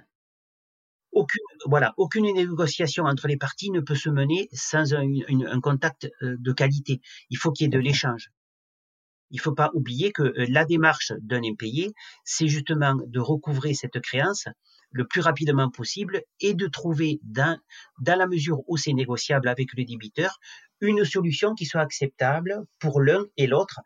Aucune, 1.13 1.43
voilà, 1.67 1.93
aucune 1.99 2.25
négociation 2.35 3.05
entre 3.05 3.29
les 3.29 3.37
parties 3.37 3.71
ne 3.71 3.81
peut 3.81 3.95
se 3.95 4.09
mener 4.09 4.49
sans 4.53 4.95
un, 4.95 5.07
un 5.29 5.61
contact 5.61 6.11
de 6.23 6.53
qualité. 6.53 7.03
Il 7.29 7.37
faut 7.37 7.53
qu'il 7.53 7.65
y 7.65 7.67
ait 7.67 7.69
de 7.69 7.79
l'échange. 7.79 8.31
Il 9.35 9.39
ne 9.39 9.43
faut 9.43 9.53
pas 9.53 9.73
oublier 9.75 10.13
que 10.13 10.33
la 10.49 10.65
démarche 10.65 11.13
d'un 11.21 11.43
impayé, 11.43 11.93
c'est 12.23 12.47
justement 12.47 12.95
de 12.95 13.19
recouvrer 13.19 13.75
cette 13.75 14.01
créance 14.01 14.45
le 14.93 15.09
plus 15.09 15.21
rapidement 15.21 15.69
possible 15.71 16.23
et 16.39 16.55
de 16.55 16.69
trouver, 16.69 17.19
dans, 17.25 17.59
dans 18.01 18.17
la 18.17 18.29
mesure 18.29 18.61
où 18.69 18.77
c'est 18.77 18.93
négociable 18.93 19.49
avec 19.49 19.75
le 19.77 19.85
débiteur, 19.85 20.39
une 20.81 21.05
solution 21.05 21.57
qui 21.57 21.67
soit 21.67 21.81
acceptable 21.81 22.63
pour 22.79 23.01
l'un 23.01 23.25
et 23.37 23.49
l'autre 23.49 23.81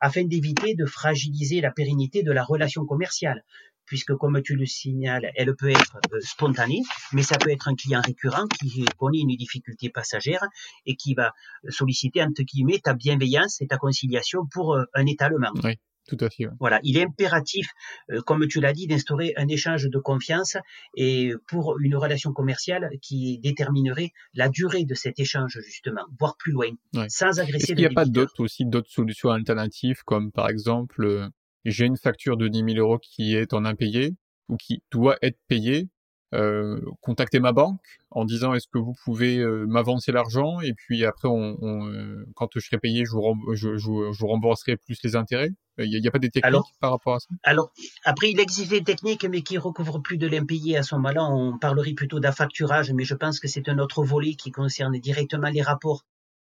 afin 0.00 0.22
d'éviter 0.22 0.76
de 0.76 0.86
fragiliser 0.86 1.60
la 1.60 1.72
pérennité 1.72 2.22
de 2.22 2.30
la 2.30 2.44
relation 2.44 2.86
commerciale 2.86 3.42
puisque 3.86 4.14
comme 4.14 4.40
tu 4.42 4.56
le 4.56 4.66
signales, 4.66 5.30
elle 5.34 5.54
peut 5.56 5.70
être 5.70 5.98
euh, 6.12 6.20
spontanée, 6.20 6.82
mais 7.12 7.22
ça 7.22 7.38
peut 7.38 7.50
être 7.50 7.68
un 7.68 7.74
client 7.74 8.00
récurrent 8.00 8.46
qui 8.60 8.84
connaît 8.98 9.20
une 9.20 9.36
difficulté 9.36 9.90
passagère 9.90 10.44
et 10.86 10.96
qui 10.96 11.14
va 11.14 11.32
solliciter, 11.68 12.22
entre 12.22 12.42
guillemets, 12.42 12.78
ta 12.78 12.94
bienveillance 12.94 13.60
et 13.60 13.66
ta 13.66 13.78
conciliation 13.78 14.46
pour 14.50 14.74
euh, 14.74 14.84
un 14.94 15.06
étalement. 15.06 15.52
Oui. 15.62 15.76
Tout 16.08 16.16
à 16.20 16.28
fait. 16.30 16.46
Voilà, 16.58 16.80
il 16.82 16.98
est 16.98 17.04
impératif, 17.04 17.68
euh, 18.10 18.20
comme 18.22 18.48
tu 18.48 18.60
l'as 18.60 18.72
dit, 18.72 18.88
d'instaurer 18.88 19.34
un 19.36 19.46
échange 19.46 19.88
de 19.88 19.98
confiance 20.00 20.56
et 20.96 21.32
pour 21.46 21.78
une 21.78 21.94
relation 21.94 22.32
commerciale 22.32 22.90
qui 23.00 23.38
déterminerait 23.38 24.10
la 24.34 24.48
durée 24.48 24.84
de 24.84 24.94
cet 24.94 25.20
échange 25.20 25.60
justement, 25.64 26.02
voire 26.18 26.36
plus 26.36 26.50
loin, 26.50 26.70
sans 27.08 27.38
agresser. 27.38 27.56
Est-ce 27.56 27.66
qu'il 27.66 27.76
n'y 27.76 27.86
a 27.86 27.90
pas 27.90 28.04
d'autres 28.04 28.40
aussi 28.40 28.64
d'autres 28.66 28.90
solutions 28.90 29.30
alternatives 29.30 30.02
comme 30.04 30.32
par 30.32 30.48
exemple 30.48 31.30
j'ai 31.64 31.86
une 31.86 31.96
facture 31.96 32.36
de 32.36 32.48
10 32.48 32.74
000 32.74 32.78
euros 32.78 32.98
qui 32.98 33.34
est 33.34 33.52
en 33.52 33.64
impayé 33.64 34.14
ou 34.48 34.56
qui 34.56 34.82
doit 34.90 35.16
être 35.22 35.38
payée, 35.48 35.88
euh, 36.34 36.80
contacter 37.02 37.40
ma 37.40 37.52
banque 37.52 37.80
en 38.10 38.24
disant 38.24 38.54
est-ce 38.54 38.66
que 38.66 38.78
vous 38.78 38.94
pouvez 39.04 39.36
euh, 39.36 39.66
m'avancer 39.66 40.12
l'argent 40.12 40.62
et 40.62 40.72
puis 40.72 41.04
après 41.04 41.28
on, 41.28 41.58
on 41.60 41.88
euh, 41.88 42.24
quand 42.34 42.48
je 42.54 42.60
serai 42.60 42.78
payé 42.78 43.04
je 43.04 43.10
vous, 43.10 43.54
je, 43.54 43.76
je, 43.76 44.12
je 44.12 44.18
vous 44.18 44.26
rembourserai 44.26 44.78
plus 44.78 44.98
les 45.04 45.14
intérêts. 45.14 45.50
Il 45.76 45.90
n'y 45.90 46.06
a, 46.06 46.08
a, 46.08 46.10
pas 46.10 46.18
des 46.18 46.30
techniques 46.30 46.62
par 46.80 46.90
rapport 46.92 47.16
à 47.16 47.20
ça? 47.20 47.28
Alors 47.42 47.70
après 48.04 48.30
il 48.30 48.40
existe 48.40 48.70
des 48.70 48.82
techniques 48.82 49.24
mais 49.24 49.42
qui 49.42 49.58
recouvrent 49.58 50.00
plus 50.00 50.16
de 50.16 50.26
l'impayé 50.26 50.78
à 50.78 50.82
ce 50.82 50.94
moment-là. 50.94 51.22
On 51.24 51.58
parlerait 51.58 51.92
plutôt 51.92 52.18
d'affacturage 52.18 52.90
mais 52.94 53.04
je 53.04 53.14
pense 53.14 53.38
que 53.38 53.46
c'est 53.46 53.68
un 53.68 53.78
autre 53.78 54.02
volet 54.02 54.32
qui 54.32 54.50
concerne 54.50 54.98
directement 54.98 55.50
les 55.50 55.60
rapports 55.60 56.06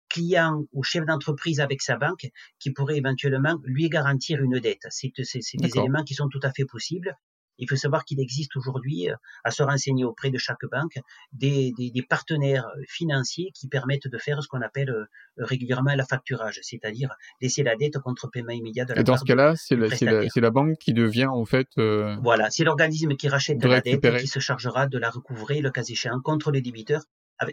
client 0.08 0.64
ou 0.72 0.82
chef 0.82 1.04
d'entreprise 1.04 1.60
avec 1.60 1.82
sa 1.82 1.96
banque 1.96 2.26
qui 2.58 2.72
pourrait 2.72 2.96
éventuellement 2.96 3.56
lui 3.64 3.88
garantir 3.88 4.42
une 4.42 4.60
dette. 4.60 4.86
C'est 4.90 5.12
des 5.16 5.78
éléments 5.78 6.04
qui 6.04 6.14
sont 6.14 6.28
tout 6.28 6.40
à 6.42 6.52
fait 6.52 6.64
possibles. 6.64 7.16
Il 7.58 7.68
faut 7.68 7.76
savoir 7.76 8.04
qu'il 8.04 8.20
existe 8.20 8.56
aujourd'hui, 8.56 9.10
euh, 9.10 9.14
à 9.44 9.50
se 9.50 9.62
renseigner 9.62 10.04
auprès 10.04 10.30
de 10.30 10.38
chaque 10.38 10.64
banque, 10.70 10.98
des, 11.32 11.72
des, 11.76 11.90
des, 11.90 12.02
partenaires 12.02 12.66
financiers 12.88 13.50
qui 13.54 13.68
permettent 13.68 14.08
de 14.08 14.18
faire 14.18 14.42
ce 14.42 14.48
qu'on 14.48 14.60
appelle 14.60 14.90
euh, 14.90 15.06
régulièrement 15.38 15.94
la 15.94 16.04
facturage, 16.04 16.58
c'est-à-dire 16.62 17.10
laisser 17.40 17.62
la 17.62 17.76
dette 17.76 17.98
contre 17.98 18.28
paiement 18.28 18.52
immédiat 18.52 18.84
de 18.84 18.94
la 18.94 19.00
Et 19.00 19.04
dans 19.04 19.16
ce 19.16 19.24
cas-là, 19.24 19.54
c'est 19.56 19.76
la, 19.76 19.86
la, 19.88 20.26
la, 20.34 20.50
banque 20.50 20.78
qui 20.78 20.92
devient 20.92 21.26
en 21.26 21.44
fait. 21.44 21.68
Euh, 21.78 22.16
voilà, 22.22 22.50
c'est 22.50 22.64
l'organisme 22.64 23.14
qui 23.14 23.28
rachète 23.28 23.58
de 23.58 23.68
la 23.68 23.80
dette 23.80 24.16
qui 24.18 24.26
se 24.26 24.40
chargera 24.40 24.86
de 24.86 24.98
la 24.98 25.10
recouvrer, 25.10 25.60
le 25.60 25.70
cas 25.70 25.84
échéant, 25.84 26.20
contre 26.20 26.50
les 26.50 26.60
débiteurs 26.60 27.04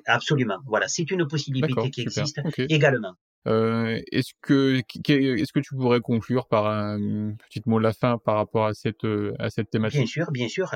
Absolument. 0.05 0.59
Voilà, 0.65 0.87
c'est 0.87 1.09
une 1.11 1.27
possibilité 1.27 1.89
qui 1.89 2.01
existe 2.01 2.41
également. 2.57 3.15
Euh, 3.47 3.99
est-ce 4.11 4.33
que 4.41 4.75
est-ce 4.77 5.51
que 5.51 5.59
tu 5.59 5.75
pourrais 5.75 5.99
conclure 5.99 6.47
par 6.47 6.67
un 6.67 7.33
petit 7.49 7.61
mot 7.65 7.79
de 7.79 7.83
la 7.83 7.93
fin 7.93 8.19
par 8.19 8.35
rapport 8.35 8.67
à 8.67 8.75
cette 8.75 9.07
à 9.39 9.49
cette 9.49 9.71
thématique? 9.71 10.01
Bien 10.01 10.05
sûr, 10.05 10.31
bien 10.31 10.47
sûr. 10.47 10.71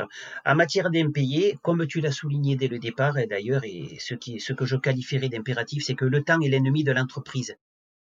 en 0.46 0.56
matière 0.56 0.90
d'impayés, 0.90 1.60
comme 1.62 1.86
tu 1.86 2.02
l'as 2.02 2.12
souligné 2.12 2.56
dès 2.56 2.68
le 2.68 2.80
départ, 2.80 3.20
et 3.20 3.28
d'ailleurs, 3.28 3.64
et 3.66 3.98
ce 4.00 4.16
qui 4.16 4.40
ce 4.40 4.54
que 4.54 4.66
je 4.66 4.78
qualifierais 4.78 5.30
d'impératif, 5.30 5.84
c'est 5.84 5.94
que 5.94 6.06
le 6.06 6.24
temps 6.24 6.42
est 6.42 6.50
l'ennemi 6.50 6.84
de 6.84 6.92
l'entreprise. 6.92 7.56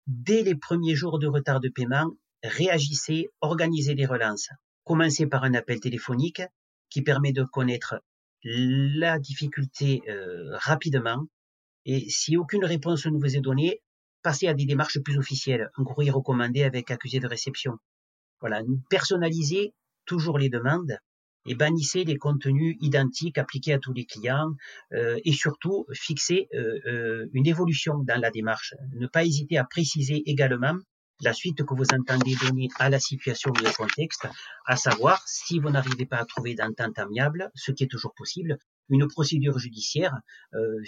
Dès 0.08 0.44
les 0.44 0.56
premiers 0.56 0.96
jours 0.96 1.20
de 1.20 1.28
retard 1.28 1.60
de 1.60 1.68
paiement, 1.68 2.10
réagissez, 2.42 3.28
organisez 3.42 3.96
des 3.96 4.06
relances. 4.06 4.50
Commencez 4.86 5.28
par 5.28 5.44
un 5.44 5.54
appel 5.54 5.82
téléphonique 5.82 6.42
qui 6.90 7.02
permet 7.02 7.34
de 7.34 7.44
connaître 7.44 8.02
la 8.48 9.20
difficulté 9.20 10.02
euh, 10.08 10.56
rapidement. 10.58 11.28
Et 11.86 12.10
si 12.10 12.38
aucune 12.38 12.64
réponse 12.64 13.06
ne 13.06 13.18
vous 13.18 13.36
est 13.36 13.42
donnée, 13.42 13.82
passez 14.24 14.48
à 14.48 14.54
des 14.54 14.66
démarches 14.66 15.00
plus 15.00 15.18
officielles, 15.18 15.70
un 15.78 15.84
courrier 15.84 16.12
recommandé 16.12 16.64
avec 16.64 16.90
accusé 16.92 17.20
de 17.20 17.28
réception. 17.28 17.78
Voilà, 18.40 18.62
personnalisez 18.90 19.74
toujours 20.06 20.38
les 20.38 20.50
demandes 20.50 20.98
et 21.46 21.56
bannissez 21.56 22.04
les 22.04 22.18
contenus 22.18 22.78
identiques 22.82 23.38
appliqués 23.38 23.74
à 23.74 23.80
tous 23.80 23.94
les 23.94 24.06
clients 24.06 24.52
euh, 24.94 25.20
et 25.24 25.34
surtout 25.34 25.86
fixez 25.94 26.48
euh, 26.54 27.28
une 27.34 27.48
évolution 27.48 28.00
dans 28.00 28.20
la 28.20 28.32
démarche. 28.32 28.74
Ne 28.94 29.08
pas 29.08 29.26
hésiter 29.26 29.58
à 29.58 29.66
préciser 29.66 30.24
également 30.30 30.78
la 31.22 31.34
suite 31.34 31.64
que 31.64 31.74
vous 31.74 31.86
entendez 31.94 32.36
donner 32.42 32.70
à 32.78 32.90
la 32.90 33.00
situation 33.00 33.52
et 33.64 33.68
au 33.68 33.72
contexte, 33.72 34.28
à 34.66 34.76
savoir 34.76 35.22
si 35.28 35.60
vous 35.60 35.70
n'arrivez 35.70 36.06
pas 36.06 36.18
à 36.18 36.26
trouver 36.26 36.56
d'entente 36.56 36.98
amiable, 37.00 37.50
ce 37.56 37.72
qui 37.72 37.84
est 37.84 37.88
toujours 37.88 38.14
possible, 38.14 38.58
une 38.90 39.08
procédure 39.08 39.60
judiciaire 39.60 40.14
euh, 40.54 40.82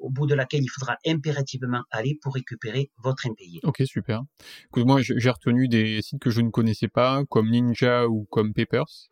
au 0.00 0.10
bout 0.10 0.26
de 0.26 0.34
laquelle 0.34 0.62
il 0.62 0.68
faudra 0.68 0.96
impérativement 1.06 1.82
aller 1.90 2.18
pour 2.20 2.34
récupérer 2.34 2.90
votre 2.98 3.26
impayé. 3.26 3.60
Ok, 3.62 3.82
super. 3.86 4.22
Écoute, 4.66 4.84
moi, 4.84 5.00
j'ai 5.00 5.30
retenu 5.30 5.68
des 5.68 6.02
sites 6.02 6.20
que 6.20 6.30
je 6.30 6.40
ne 6.40 6.50
connaissais 6.50 6.88
pas, 6.88 7.24
comme 7.30 7.50
Ninja 7.50 8.06
ou 8.06 8.26
comme 8.30 8.52
Papers. 8.52 9.10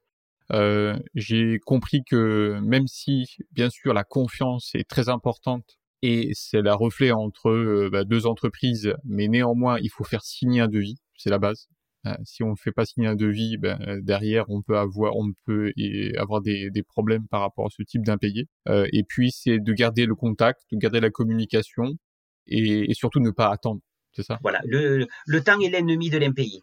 Euh, 0.52 0.96
j'ai 1.14 1.58
compris 1.64 2.04
que 2.04 2.60
même 2.62 2.86
si, 2.86 3.26
bien 3.50 3.70
sûr, 3.70 3.94
la 3.94 4.04
confiance 4.04 4.70
est 4.74 4.88
très 4.88 5.08
importante 5.08 5.78
et 6.06 6.30
c'est 6.34 6.62
la 6.62 6.76
reflet 6.76 7.10
entre 7.10 7.50
euh, 7.50 7.90
bah, 7.90 8.04
deux 8.04 8.26
entreprises, 8.26 8.94
mais 9.04 9.26
néanmoins, 9.26 9.78
il 9.80 9.90
faut 9.90 10.04
faire 10.04 10.22
signer 10.22 10.60
un 10.60 10.68
devis, 10.68 10.96
c'est 11.16 11.30
la 11.30 11.38
base. 11.38 11.66
Euh, 12.06 12.14
si 12.24 12.44
on 12.44 12.50
ne 12.50 12.54
fait 12.54 12.70
pas 12.70 12.84
signer 12.84 13.08
un 13.08 13.16
devis, 13.16 13.56
ben, 13.56 13.78
derrière, 14.02 14.44
on 14.48 14.62
peut 14.62 14.78
avoir, 14.78 15.12
des, 15.74 16.82
problèmes 16.86 17.26
par 17.26 17.40
rapport 17.40 17.66
à 17.66 17.70
ce 17.70 17.82
type 17.82 18.02
d'impayé. 18.02 18.46
Euh, 18.68 18.86
et 18.92 19.02
puis, 19.02 19.32
c'est 19.32 19.58
de 19.58 19.72
garder 19.72 20.06
le 20.06 20.14
contact, 20.14 20.60
de 20.70 20.78
garder 20.78 21.00
la 21.00 21.10
communication 21.10 21.96
et, 22.46 22.88
et 22.88 22.94
surtout 22.94 23.18
ne 23.18 23.30
pas 23.30 23.50
attendre. 23.50 23.80
C'est 24.12 24.22
ça? 24.22 24.38
Voilà, 24.42 24.60
le 24.64 25.06
temps 25.42 25.58
est 25.58 25.70
l'ennemi 25.70 26.08
de 26.08 26.18
l'impayé. 26.18 26.60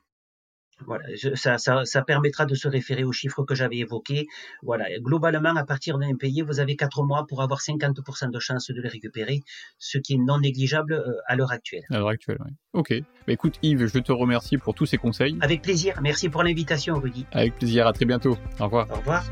Voilà, 0.85 1.05
ça, 1.35 1.57
ça, 1.57 1.85
ça, 1.85 2.01
permettra 2.01 2.45
de 2.45 2.55
se 2.55 2.67
référer 2.67 3.03
aux 3.03 3.11
chiffres 3.11 3.43
que 3.43 3.55
j'avais 3.55 3.77
évoqués. 3.77 4.27
Voilà, 4.61 4.85
globalement, 4.99 5.55
à 5.55 5.65
partir 5.65 5.97
d'un 5.97 6.09
impayé, 6.09 6.41
vous 6.41 6.59
avez 6.59 6.75
quatre 6.75 7.03
mois 7.03 7.25
pour 7.27 7.41
avoir 7.41 7.59
50% 7.59 8.31
de 8.31 8.39
chances 8.39 8.71
de 8.71 8.81
les 8.81 8.89
récupérer, 8.89 9.41
ce 9.77 9.97
qui 9.97 10.13
est 10.13 10.17
non 10.17 10.39
négligeable 10.39 10.93
euh, 10.93 11.13
à 11.27 11.35
l'heure 11.35 11.51
actuelle. 11.51 11.83
À 11.89 11.99
l'heure 11.99 12.09
actuelle, 12.09 12.37
oui. 12.45 12.51
Ok. 12.73 12.93
Bah, 13.27 13.33
écoute, 13.33 13.55
Yves, 13.61 13.85
je 13.85 13.99
te 13.99 14.11
remercie 14.11 14.57
pour 14.57 14.73
tous 14.73 14.85
ces 14.85 14.97
conseils. 14.97 15.37
Avec 15.41 15.61
plaisir. 15.61 15.99
Merci 16.01 16.29
pour 16.29 16.43
l'invitation, 16.43 16.95
Rudy. 16.95 17.25
Avec 17.31 17.55
plaisir. 17.55 17.87
À 17.87 17.93
très 17.93 18.05
bientôt. 18.05 18.37
Au 18.59 18.65
revoir. 18.65 18.87
Au 18.91 18.95
revoir. 18.95 19.23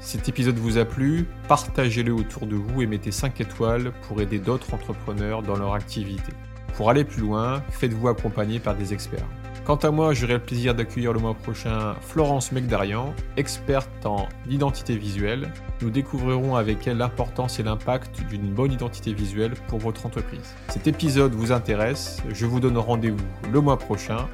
cet 0.00 0.28
épisode 0.28 0.56
vous 0.56 0.78
a 0.78 0.84
plu, 0.84 1.26
partagez-le 1.48 2.12
autour 2.12 2.46
de 2.46 2.54
vous 2.54 2.82
et 2.82 2.86
mettez 2.86 3.10
5 3.10 3.40
étoiles 3.40 3.92
pour 4.02 4.20
aider 4.20 4.38
d'autres 4.38 4.72
entrepreneurs 4.74 5.42
dans 5.42 5.56
leur 5.56 5.74
activité. 5.74 6.32
Pour 6.76 6.90
aller 6.90 7.04
plus 7.04 7.22
loin, 7.22 7.62
faites-vous 7.70 8.08
accompagner 8.08 8.60
par 8.60 8.76
des 8.76 8.92
experts. 8.92 9.26
Quant 9.66 9.74
à 9.74 9.90
moi, 9.90 10.14
j'aurai 10.14 10.34
le 10.34 10.38
plaisir 10.38 10.76
d'accueillir 10.76 11.12
le 11.12 11.18
mois 11.18 11.34
prochain 11.34 11.96
Florence 12.00 12.52
Megdarian, 12.52 13.12
experte 13.36 14.06
en 14.06 14.28
identité 14.48 14.96
visuelle. 14.96 15.52
Nous 15.82 15.90
découvrirons 15.90 16.54
avec 16.54 16.86
elle 16.86 16.98
l'importance 16.98 17.58
et 17.58 17.64
l'impact 17.64 18.22
d'une 18.28 18.54
bonne 18.54 18.70
identité 18.70 19.12
visuelle 19.12 19.54
pour 19.66 19.80
votre 19.80 20.06
entreprise. 20.06 20.54
Cet 20.68 20.86
épisode 20.86 21.34
vous 21.34 21.50
intéresse, 21.50 22.22
je 22.32 22.46
vous 22.46 22.60
donne 22.60 22.78
rendez-vous 22.78 23.26
le 23.52 23.60
mois 23.60 23.76
prochain. 23.76 24.28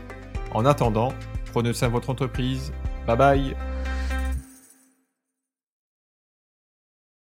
En 0.52 0.66
attendant, 0.66 1.14
prenez 1.50 1.72
soin 1.72 1.88
de 1.88 1.94
votre 1.94 2.10
entreprise. 2.10 2.70
Bye 3.06 3.16
bye 3.16 3.56